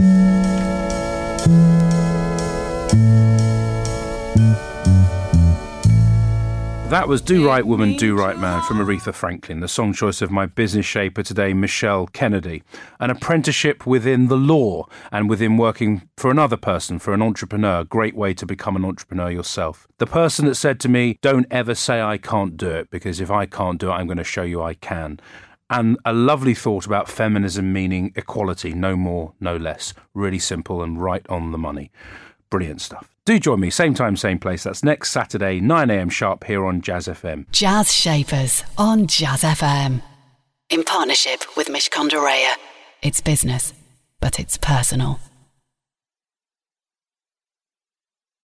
That 6.90 7.08
was 7.08 7.20
Do 7.20 7.46
Right 7.46 7.66
Woman, 7.66 7.98
Do 7.98 8.16
Right 8.16 8.38
Man 8.38 8.62
from 8.62 8.78
Aretha 8.78 9.12
Franklin, 9.12 9.60
the 9.60 9.68
song 9.68 9.92
choice 9.92 10.22
of 10.22 10.30
my 10.30 10.46
business 10.46 10.86
shaper 10.86 11.24
today, 11.24 11.52
Michelle 11.52 12.06
Kennedy. 12.06 12.62
An 13.00 13.10
apprenticeship 13.10 13.88
within 13.88 14.28
the 14.28 14.38
law 14.38 14.88
and 15.12 15.28
within 15.28 15.58
working 15.58 16.08
for 16.16 16.30
another 16.30 16.58
person, 16.58 17.00
for 17.00 17.14
an 17.14 17.24
entrepreneur, 17.24 17.84
great 17.84 18.16
way 18.16 18.36
to 18.36 18.46
become 18.46 18.76
an 18.76 18.86
entrepreneur 18.86 19.32
yourself. 19.32 19.88
The 19.98 20.06
person 20.06 20.46
that 20.46 20.56
said 20.56 20.80
to 20.82 20.88
me, 20.88 21.18
Don't 21.22 21.48
ever 21.50 21.74
say 21.74 22.02
I 22.02 22.20
can't 22.20 22.56
do 22.56 22.70
it, 22.70 22.92
because 22.92 23.20
if 23.20 23.32
I 23.32 23.48
can't 23.48 23.80
do 23.80 23.90
it, 23.90 23.94
I'm 23.94 24.06
going 24.06 24.18
to 24.20 24.24
show 24.24 24.44
you 24.44 24.62
I 24.62 24.76
can. 24.76 25.20
And 25.70 25.98
a 26.06 26.14
lovely 26.14 26.54
thought 26.54 26.86
about 26.86 27.10
feminism 27.10 27.74
meaning 27.74 28.14
equality, 28.16 28.74
no 28.74 28.96
more, 28.96 29.34
no 29.40 29.58
less. 29.58 29.94
Really 30.14 30.40
simple 30.40 30.84
and 30.84 31.02
right 31.02 31.26
on 31.28 31.52
the 31.52 31.58
money. 31.58 31.92
Brilliant 32.50 32.82
stuff. 32.82 33.10
Do 33.26 33.40
join 33.40 33.60
me, 33.60 33.72
same 33.72 33.96
time, 33.96 34.16
same 34.16 34.38
place. 34.38 34.64
That's 34.64 34.84
next 34.84 35.10
Saturday, 35.10 35.60
9am 35.60 36.12
sharp 36.12 36.44
here 36.44 36.64
on 36.64 36.82
Jazz 36.82 37.08
FM. 37.08 37.50
Jazz 37.52 37.92
Shapers 37.92 38.64
on 38.78 39.08
Jazz 39.08 39.42
FM. 39.42 40.04
In 40.70 40.84
partnership 40.84 41.44
with 41.58 41.68
Mishcon 41.68 42.10
de 42.10 42.56
It's 43.02 43.22
business, 43.22 43.74
but 44.20 44.40
it's 44.40 44.58
personal. 44.58 45.20